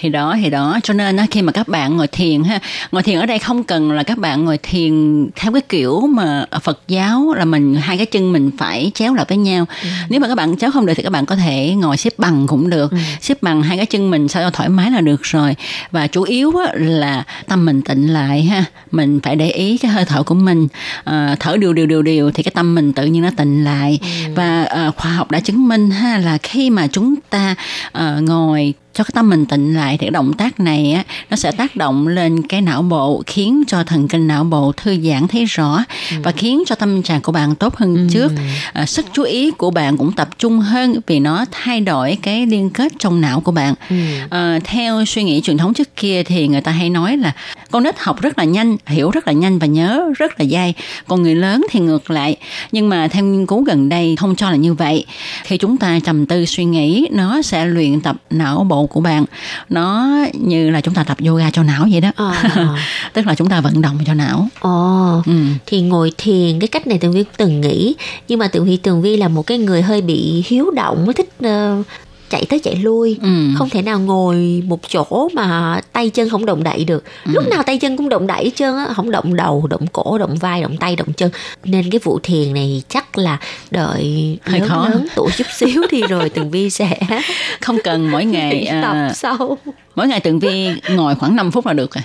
[0.00, 0.78] thì đó thì đó.
[0.82, 2.58] Cho nên khi mà các bạn ngồi thiền ha
[2.92, 6.46] ngồi thiền ở đây không cần là các bạn ngồi thiền theo cái kiểu mà
[6.62, 9.66] Phật giáo là mình hai cái chân mình phải chéo lại với nhau.
[9.82, 9.88] Ừ.
[10.08, 12.46] nếu mà các bạn chéo không được thì các bạn có thể ngồi xếp bằng
[12.46, 12.90] cũng được.
[12.90, 12.98] Ừ.
[13.20, 15.56] xếp bằng hai cái chân mình sao cho thoải mái là được rồi.
[15.90, 18.64] Và chủ yếu là tâm mình tịnh lại ha.
[18.90, 20.68] Mình phải để ý cái hơi thở của mình.
[21.04, 23.98] À, thở đều đều đều đều thì cái tâm mình tự nhiên nó tịnh lại.
[24.02, 24.32] Ừ.
[24.34, 27.54] và à, khoa học đã chứng minh ha là khi mà chúng ta
[27.92, 31.36] à, ngồi cho cái tâm mình tịnh lại thì cái động tác này á nó
[31.36, 35.28] sẽ tác động lên cái não bộ khiến cho thần kinh não bộ thư giãn
[35.28, 36.16] thấy rõ ừ.
[36.22, 38.06] và khiến cho tâm trạng của bạn tốt hơn ừ.
[38.10, 38.32] trước
[38.72, 42.46] à, sức chú ý của bạn cũng tập trung hơn vì nó thay đổi cái
[42.46, 43.96] liên kết trong não của bạn ừ.
[44.30, 47.32] à, theo suy nghĩ truyền thống trước kia thì người ta hay nói là
[47.70, 50.74] con nít học rất là nhanh hiểu rất là nhanh và nhớ rất là dai
[51.08, 52.36] còn người lớn thì ngược lại
[52.72, 55.04] nhưng mà theo nghiên cứu gần đây không cho là như vậy
[55.44, 59.24] khi chúng ta trầm tư suy nghĩ nó sẽ luyện tập não bộ của bạn.
[59.68, 62.10] Nó như là chúng ta tập yoga cho não vậy đó.
[62.16, 62.76] À.
[63.12, 64.48] tức là chúng ta vận động cho não.
[64.60, 65.22] Ồ.
[65.26, 65.32] Ừ.
[65.66, 67.94] thì ngồi thiền cái cách này tường vi từng nghĩ.
[68.28, 71.28] Nhưng mà tường vi tường vi là một cái người hơi bị hiếu động thích
[71.46, 71.86] uh,
[72.30, 73.28] chạy tới chạy lui ừ.
[73.58, 77.04] không thể nào ngồi một chỗ mà tay chân không động đậy được.
[77.24, 77.32] Ừ.
[77.34, 80.36] lúc nào tay chân cũng động đậy trơn á không động đầu động cổ động
[80.36, 81.30] vai động tay động chân.
[81.64, 83.38] Nên cái vụ thiền này chắc là
[83.70, 84.88] đợi Hơi lớn khó.
[84.88, 86.98] lớn tuổi chút xíu đi rồi tường vi sẽ
[87.60, 89.58] không cần mỗi ngày tập à, sau.
[89.94, 92.04] mỗi ngày tường vi ngồi khoảng 5 phút là được rồi.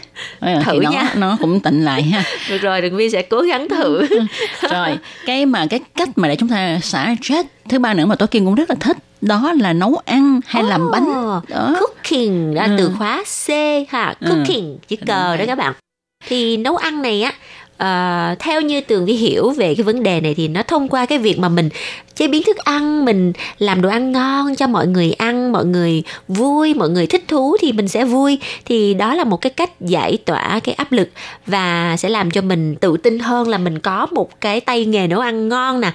[0.63, 1.13] Thử thì nó, nha.
[1.15, 2.23] nó cũng tịnh lại ha.
[2.49, 4.07] Được rồi tường vi sẽ cố gắng thử.
[4.71, 8.15] Rồi cái mà cái cách mà để chúng ta xả stress thứ ba nữa mà
[8.15, 11.13] tôi kim cũng rất là thích đó là nấu ăn hay oh, làm bánh
[11.47, 11.75] đó.
[11.79, 12.75] cooking là ừ.
[12.77, 13.49] từ khóa C
[13.89, 14.27] ha ừ.
[14.29, 14.77] cooking ừ.
[14.87, 15.73] chữ cờ đó các bạn
[16.27, 17.33] thì nấu ăn này á
[17.81, 21.05] uh, theo như tường vi hiểu về cái vấn đề này thì nó thông qua
[21.05, 21.69] cái việc mà mình
[22.15, 26.03] chế biến thức ăn mình làm đồ ăn ngon cho mọi người ăn mọi người
[26.27, 29.71] vui mọi người thích thú thì mình sẽ vui thì đó là một cái cách
[29.79, 31.09] giải tỏa cái áp lực
[31.45, 35.07] và sẽ làm cho mình tự tin hơn là mình có một cái tay nghề
[35.07, 35.91] nấu ăn ngon nè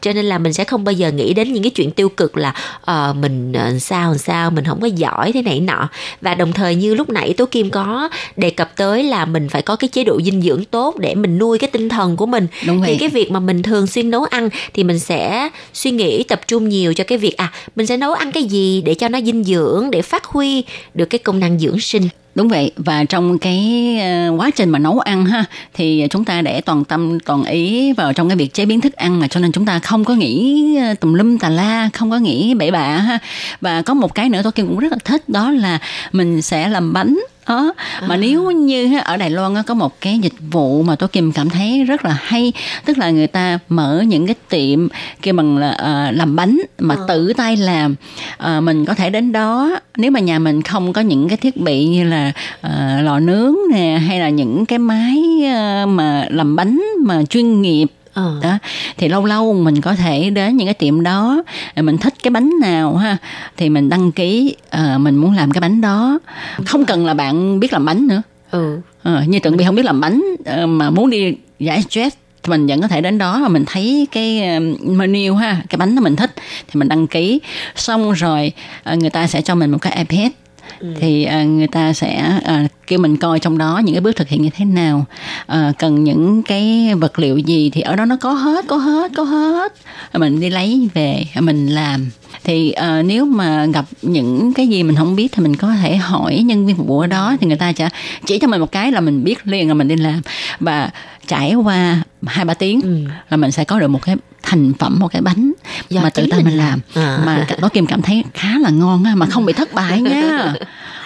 [0.00, 2.36] cho nên là mình sẽ không bao giờ nghĩ đến những cái chuyện tiêu cực
[2.36, 2.54] là
[2.90, 5.88] uh, mình uh, sao sao mình không có giỏi thế này nọ.
[6.20, 9.62] Và đồng thời như lúc nãy tố kim có đề cập tới là mình phải
[9.62, 12.46] có cái chế độ dinh dưỡng tốt để mình nuôi cái tinh thần của mình.
[12.66, 16.22] Đúng thì cái việc mà mình thường xuyên nấu ăn thì mình sẽ suy nghĩ
[16.22, 19.08] tập trung nhiều cho cái việc à mình sẽ nấu ăn cái gì để cho
[19.08, 22.08] nó dinh dưỡng để phát huy được cái công năng dưỡng sinh
[22.38, 26.42] Đúng vậy và trong cái ờ, quá trình mà nấu ăn ha thì chúng ta
[26.42, 29.40] để toàn tâm toàn ý vào trong cái việc chế biến thức ăn mà cho
[29.40, 32.70] nên chúng ta không có nghĩ ờ, tùm lum tà la, không có nghĩ bậy
[32.70, 33.18] bạ ha.
[33.60, 35.78] Và có một cái nữa tôi cũng rất là thích đó là
[36.12, 37.18] mình sẽ làm bánh
[37.48, 37.72] đó
[38.06, 38.16] mà à.
[38.16, 41.84] nếu như ở Đài Loan có một cái dịch vụ mà tôi Kim cảm thấy
[41.84, 42.52] rất là hay
[42.84, 44.88] tức là người ta mở những cái tiệm
[45.22, 47.04] kêu bằng là uh, làm bánh mà à.
[47.08, 47.94] tự tay làm
[48.42, 51.56] uh, mình có thể đến đó nếu mà nhà mình không có những cái thiết
[51.56, 52.32] bị như là
[52.66, 57.62] uh, lò nướng nè hay là những cái máy uh, mà làm bánh mà chuyên
[57.62, 57.86] nghiệp
[58.18, 58.40] ờ.
[58.42, 58.58] đó
[58.96, 61.42] thì lâu lâu mình có thể đến những cái tiệm đó
[61.76, 63.16] mình thích cái bánh nào ha
[63.56, 66.18] thì mình đăng ký uh, mình muốn làm cái bánh đó
[66.66, 68.80] không cần là bạn biết làm bánh nữa ừ.
[69.02, 72.16] ờ, như tưởng bị không biết làm bánh uh, mà muốn đi giải stress
[72.46, 76.00] mình vẫn có thể đến đó mà mình thấy cái menu ha cái bánh đó
[76.00, 76.34] mình thích
[76.68, 77.40] thì mình đăng ký
[77.76, 78.52] xong rồi
[78.94, 80.32] người ta sẽ cho mình một cái ipad
[80.80, 80.94] Ừ.
[81.00, 84.28] thì uh, người ta sẽ uh, kêu mình coi trong đó những cái bước thực
[84.28, 85.06] hiện như thế nào.
[85.52, 89.12] Uh, cần những cái vật liệu gì thì ở đó nó có hết có hết
[89.16, 89.72] có hết.
[90.14, 92.10] Mình đi lấy về mình làm.
[92.44, 95.96] Thì uh, nếu mà gặp những cái gì mình không biết thì mình có thể
[95.96, 97.36] hỏi nhân viên phục vụ ở đó.
[97.40, 97.88] Thì người ta sẽ
[98.26, 100.20] chỉ cho mình một cái là mình biết liền là mình đi làm.
[100.60, 100.90] Và
[101.26, 102.98] trải qua hai ba tiếng ừ.
[103.30, 104.16] là mình sẽ có được một cái
[104.48, 105.52] thành phẩm một cái bánh
[105.90, 106.80] Do mà tự tay mình làm.
[106.94, 107.18] à.
[107.26, 110.54] mà đó kim cảm thấy khá là ngon mà không bị thất bại nha.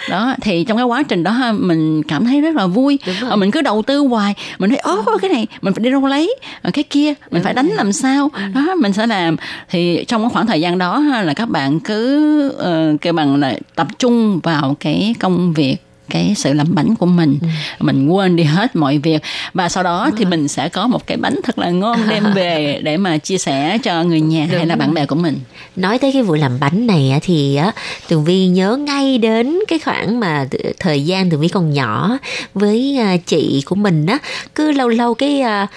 [0.09, 2.99] Đó thì trong cái quá trình đó mình cảm thấy rất là vui.
[3.21, 4.35] Và mình cứ đầu tư hoài.
[4.59, 6.35] Mình thấy ố cái này mình phải đi đâu lấy?
[6.73, 7.77] Cái kia mình Đúng phải đánh rồi.
[7.77, 8.29] làm sao?
[8.33, 8.41] Ừ.
[8.55, 9.35] đó mình sẽ làm.
[9.69, 12.47] Thì trong cái khoảng thời gian đó là các bạn cứ
[12.93, 15.77] uh, kêu bằng là tập trung vào cái công việc
[16.13, 17.37] cái sự làm bánh của mình.
[17.41, 17.47] Ừ.
[17.79, 19.21] mình quên đi hết mọi việc.
[19.53, 22.79] Và sau đó thì mình sẽ có một cái bánh thật là ngon đem về
[22.83, 25.39] để mà chia sẻ cho người nhà Đúng hay là bạn bè của mình.
[25.75, 27.71] Nói tới cái vụ làm bánh này thì á
[28.07, 30.45] tường vi nhớ ngay đến cái khoảng mà
[30.79, 32.17] thời gian tường vi còn nhỏ
[32.53, 34.17] với à, chị của mình á.
[34.55, 35.69] Cứ lâu lâu cái uh,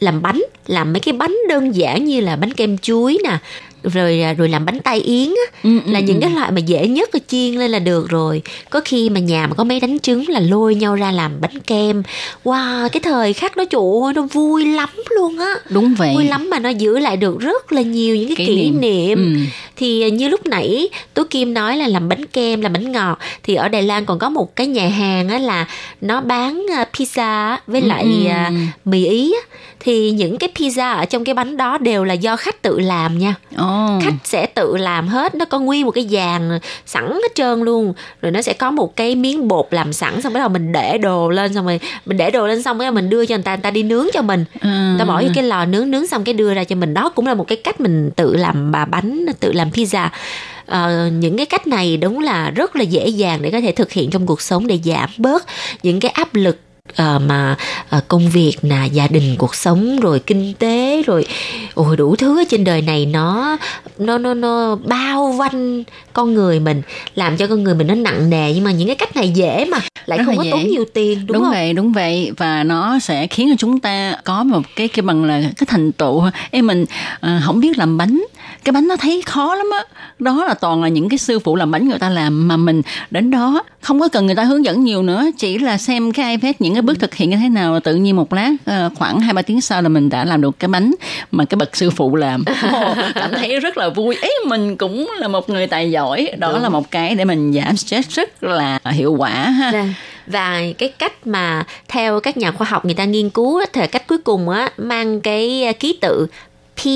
[0.00, 3.38] làm bánh làm mấy cái bánh đơn giản như là bánh kem chuối nè
[3.92, 6.58] rồi à, rồi làm bánh tay yến á, ừ, ừ, là những cái loại mà
[6.58, 8.42] dễ nhất là chiên lên là được rồi.
[8.70, 11.60] Có khi mà nhà mà có mấy đánh trứng là lôi nhau ra làm bánh
[11.60, 12.02] kem.
[12.44, 15.54] Wow cái thời khắc đó chủ ơi nó vui lắm luôn á.
[15.70, 16.14] Đúng vậy.
[16.14, 18.80] Vui lắm mà nó giữ lại được rất là nhiều những cái kỷ, kỷ niệm,
[18.80, 19.18] niệm.
[19.18, 19.40] Ừ.
[19.76, 23.18] thì à, như lúc nãy tú kim nói là làm bánh kem làm bánh ngọt
[23.42, 25.66] thì ở đài loan còn có một cái nhà hàng á là
[26.00, 28.04] nó bán à, pizza với ừ, lại
[28.48, 28.54] ừ.
[28.84, 32.36] mì ý á thì những cái pizza ở trong cái bánh đó đều là do
[32.36, 33.34] khách tự làm nha.
[33.54, 34.02] Oh.
[34.02, 37.94] khách sẽ tự làm hết nó có nguyên một cái dàn sẵn hết trơn luôn.
[38.22, 40.98] Rồi nó sẽ có một cái miếng bột làm sẵn xong bắt đầu mình để
[40.98, 43.54] đồ lên xong rồi mình để đồ lên xong rồi mình đưa cho người ta
[43.54, 44.44] người ta đi nướng cho mình.
[44.60, 44.68] Ừ.
[44.68, 46.94] người ta bỏ vô cái lò nướng nướng xong cái đưa ra cho mình.
[46.94, 50.08] Đó cũng là một cái cách mình tự làm bà bánh tự làm pizza.
[50.70, 53.92] Uh, những cái cách này đúng là rất là dễ dàng để có thể thực
[53.92, 55.46] hiện trong cuộc sống để giảm bớt
[55.82, 56.58] những cái áp lực
[56.92, 57.56] uh, mà
[57.96, 61.26] uh, công việc nè gia đình cuộc sống rồi kinh tế rồi
[61.74, 63.56] ôi đủ thứ ở trên đời này nó
[63.98, 66.82] nó nó nó bao quanh con người mình
[67.14, 68.52] làm cho con người mình nó nặng nề.
[68.54, 70.50] Nhưng mà những cái cách này dễ mà lại Rất không có dễ.
[70.50, 71.52] tốn nhiều tiền đúng, đúng không?
[71.52, 72.32] vậy đúng vậy.
[72.36, 75.92] Và nó sẽ khiến cho chúng ta có một cái cái bằng là cái thành
[75.92, 76.24] tựu.
[76.50, 76.84] Em mình
[77.20, 78.24] à, không biết làm bánh
[78.64, 79.84] cái bánh nó thấy khó lắm á.
[80.18, 82.82] Đó là toàn là những cái sư phụ làm bánh người ta làm mà mình
[83.10, 86.30] đến đó không có cần người ta hướng dẫn nhiều nữa chỉ là xem cái
[86.30, 89.20] ipad những cái bước thực hiện như thế nào tự nhiên một lát à, khoảng
[89.20, 90.94] hai ba tiếng sau là mình đã làm được cái bánh
[91.30, 92.44] mà cái bậc sư phụ làm.
[92.72, 94.16] Ồ, cảm thấy rất là vui.
[94.22, 96.62] Ấy mình cũng là một người tài giỏi đó Đúng.
[96.62, 99.70] là một cái để mình giảm stress rất là hiệu quả ha.
[99.72, 99.86] Và-
[100.26, 104.06] và cái cách mà theo các nhà khoa học người ta nghiên cứu thì cách
[104.06, 106.26] cuối cùng á mang cái ký tự
[106.84, 106.86] P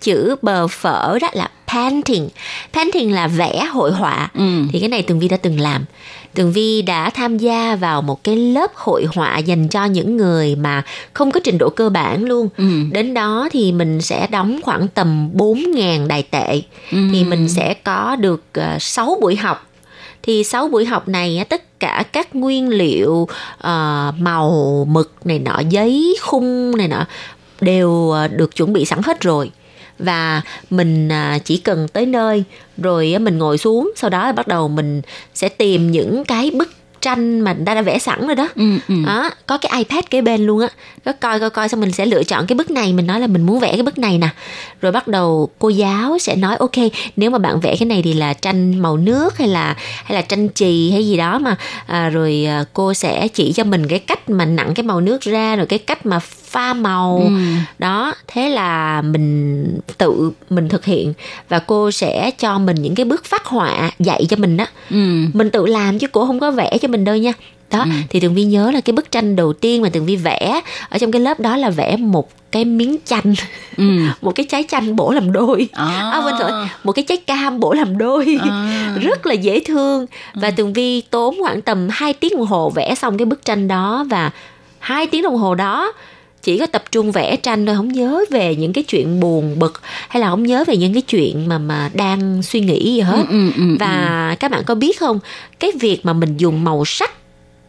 [0.00, 2.28] chữ bờ phở đó là painting
[2.72, 4.30] painting là vẽ hội họa.
[4.34, 4.62] Ừ.
[4.72, 5.84] thì cái này tường vi đã từng làm.
[6.34, 10.56] Tường vi đã tham gia vào một cái lớp hội họa dành cho những người
[10.56, 12.48] mà không có trình độ cơ bản luôn.
[12.56, 12.64] Ừ.
[12.92, 16.62] đến đó thì mình sẽ đóng khoảng tầm 4.000 đài tệ.
[16.90, 19.64] Thì mình sẽ có được uh, 6 buổi học.
[20.22, 25.60] Thì 6 buổi học này tất cả các nguyên liệu ờ, màu mực này nọ
[25.70, 27.06] giấy khung này nọ
[27.60, 29.50] đều ờ, được chuẩn bị sẵn hết rồi.
[29.98, 32.44] Và mình à, chỉ cần tới nơi
[32.76, 35.02] rồi mình ngồi xuống sau đó bắt đầu mình
[35.34, 36.68] sẽ tìm những cái bức
[37.00, 38.48] tranh mà người ta đã vẽ sẵn rồi đó.
[38.54, 38.94] Ừ, ừ.
[39.06, 40.68] đó có cái ipad kế bên luôn á.
[41.04, 43.26] Có coi coi coi xong mình sẽ lựa chọn cái bức này mình nói là
[43.26, 44.28] mình muốn vẽ cái bức này nè.
[44.80, 46.76] Rồi bắt đầu cô giáo sẽ nói ok
[47.16, 50.22] nếu mà bạn vẽ cái này thì là tranh màu nước hay là hay là
[50.22, 51.56] tranh chì hay gì đó mà.
[51.86, 55.20] À, rồi à, cô sẽ chỉ cho mình cái cách mà nặng cái màu nước
[55.20, 56.20] ra rồi cái cách mà
[56.50, 57.30] pha màu Ừ.
[57.78, 61.12] đó thế là mình tự mình thực hiện
[61.48, 64.96] và cô sẽ cho mình những cái bước phát họa dạy cho mình đó Ừ.
[65.32, 67.32] mình tự làm chứ cô không có vẽ cho mình đâu nha
[67.72, 70.60] đó thì tường vi nhớ là cái bức tranh đầu tiên mà tường vi vẽ
[70.88, 73.34] ở trong cái lớp đó là vẽ một cái miếng chanh
[73.76, 73.84] Ừ.
[74.22, 76.10] một cái trái chanh bổ làm đôi À.
[76.12, 76.50] à quên rồi
[76.84, 78.96] một cái trái cam bổ làm đôi À.
[79.02, 82.94] rất là dễ thương và tường vi tốn khoảng tầm 2 tiếng đồng hồ vẽ
[82.94, 84.30] xong cái bức tranh đó và
[84.78, 85.92] hai tiếng đồng hồ đó
[86.48, 89.80] chỉ có tập trung vẽ tranh thôi không nhớ về những cái chuyện buồn bực
[90.08, 93.24] hay là không nhớ về những cái chuyện mà mà đang suy nghĩ gì hết.
[93.30, 95.18] Ừ, ừ, ừ, và các bạn có biết không
[95.58, 97.10] cái việc mà mình dùng màu sắc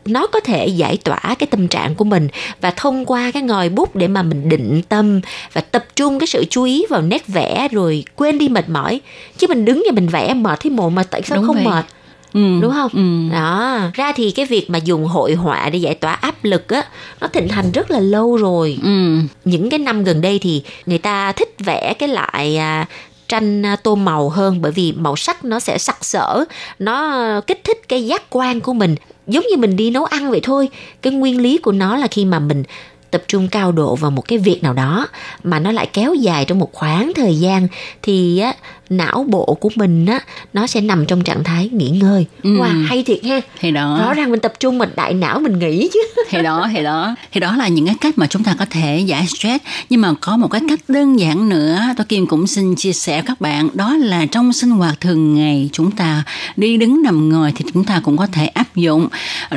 [0.05, 2.27] nó có thể giải tỏa cái tâm trạng của mình.
[2.61, 5.21] Và thông qua cái ngòi bút để mà mình định tâm
[5.53, 9.01] và tập trung cái sự chú ý vào nét vẽ rồi quên đi mệt mỏi.
[9.37, 11.65] Chứ mình đứng và mình vẽ mệt thấy mồ mà tại sao Đúng không vậy.
[11.65, 11.85] mệt
[12.33, 12.59] Ừ.
[12.61, 13.33] đúng không Ừ.
[13.35, 16.83] đó ra thì cái việc mà dùng hội họa để giải tỏa áp lực á
[17.21, 19.17] nó thịnh hành rất là lâu rồi Ừ.
[19.45, 22.85] những cái năm gần đây thì người ta thích vẽ cái loại à,
[23.27, 26.43] tranh à, tô màu hơn bởi vì màu sắc nó sẽ sặc sỡ
[26.79, 28.95] nó kích thích cái giác quan của mình
[29.27, 30.69] giống như mình đi nấu ăn vậy thôi
[31.01, 32.63] cái nguyên lý của nó là khi mà mình
[33.11, 35.07] tập trung cao độ vào một cái việc nào đó
[35.43, 37.67] mà nó lại kéo dài trong một khoảng thời gian
[38.01, 38.53] thì á
[38.89, 40.19] não bộ của mình á
[40.53, 42.25] nó sẽ nằm trong trạng thái nghỉ ngơi.
[42.43, 42.49] Ừ.
[42.49, 43.41] wow hay thiệt ha.
[43.59, 43.99] Thì đó.
[44.05, 45.99] Rõ ràng mình tập trung mình đại não mình nghỉ chứ.
[46.29, 47.15] Thì đó thì đó.
[47.31, 49.63] Thì đó là những cái cách mà chúng ta có thể giải stress.
[49.89, 53.21] Nhưng mà có một cái cách đơn giản nữa tôi kim cũng xin chia sẻ
[53.21, 53.69] các bạn.
[53.73, 56.23] Đó là trong sinh hoạt thường ngày chúng ta
[56.55, 59.07] đi đứng nằm ngồi thì chúng ta cũng có thể áp dụng.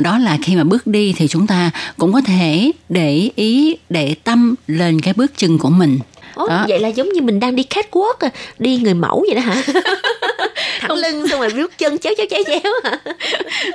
[0.01, 4.15] Đó là khi mà bước đi thì chúng ta cũng có thể để ý để
[4.23, 5.99] tâm lên cái bước chân của mình
[6.35, 6.65] Ồ, Đó.
[6.69, 8.29] vậy là giống như mình đang đi catwalk à,
[8.59, 9.63] đi người mẫu vậy đó hả?
[10.79, 12.99] Thẳng lưng xong rồi rút chân chéo chéo chéo chéo hả?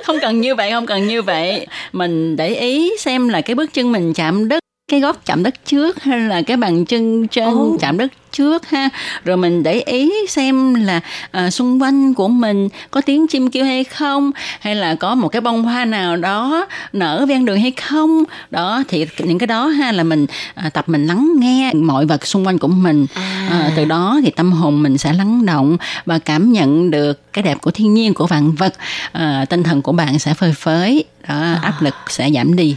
[0.05, 3.73] không cần như vậy không cần như vậy mình để ý xem là cái bước
[3.73, 7.45] chân mình chạm đất cái gót chạm đất trước hay là cái bàn chân trên
[7.45, 7.77] Ồ.
[7.79, 8.89] chạm đất trước ha?
[9.25, 10.99] Rồi mình để ý xem là
[11.31, 15.29] à, xung quanh của mình có tiếng chim kêu hay không hay là có một
[15.29, 18.23] cái bông hoa nào đó nở ven đường hay không?
[18.51, 20.25] Đó thì những cái đó ha là mình
[20.55, 23.05] à, tập mình lắng nghe mọi vật xung quanh của mình.
[23.49, 27.43] À, từ đó thì tâm hồn mình sẽ lắng động và cảm nhận được cái
[27.43, 28.73] đẹp của thiên nhiên của vạn vật.
[29.11, 32.75] À, tinh thần của bạn sẽ phơi phới đó áp lực sẽ giảm đi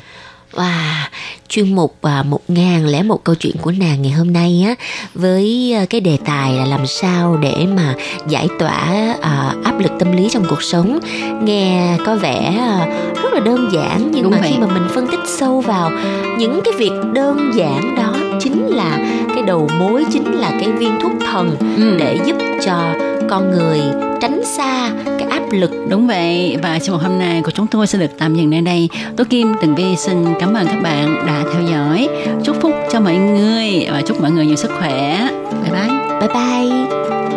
[0.55, 1.09] Wow,
[1.49, 4.75] chuyên mục à, một ngàn lẻ một câu chuyện của nàng ngày hôm nay á
[5.15, 7.95] với à, cái đề tài là làm sao để mà
[8.29, 10.99] giải tỏa à, áp lực tâm lý trong cuộc sống
[11.45, 12.87] nghe có vẻ à,
[13.23, 14.51] rất là đơn giản nhưng Đúng mà vậy.
[14.53, 15.91] khi mà mình phân tích sâu vào
[16.39, 18.99] những cái việc đơn giản đó chính là
[19.35, 21.97] cái đầu mối chính là cái viên thuốc thần Ừ.
[21.99, 22.95] để giúp cho
[23.33, 23.81] con người
[24.21, 27.87] tránh xa cái áp lực Đúng vậy và trong một hôm nay của chúng tôi
[27.87, 28.89] sẽ được tạm dừng nơi đây.
[29.17, 32.09] Tố Kim Tường Vi xin cảm ơn các bạn đã theo dõi.
[32.45, 35.29] Chúc phúc cho mọi người và chúc mọi người nhiều sức khỏe.
[35.63, 36.21] Bye bye.
[36.21, 37.32] bye bye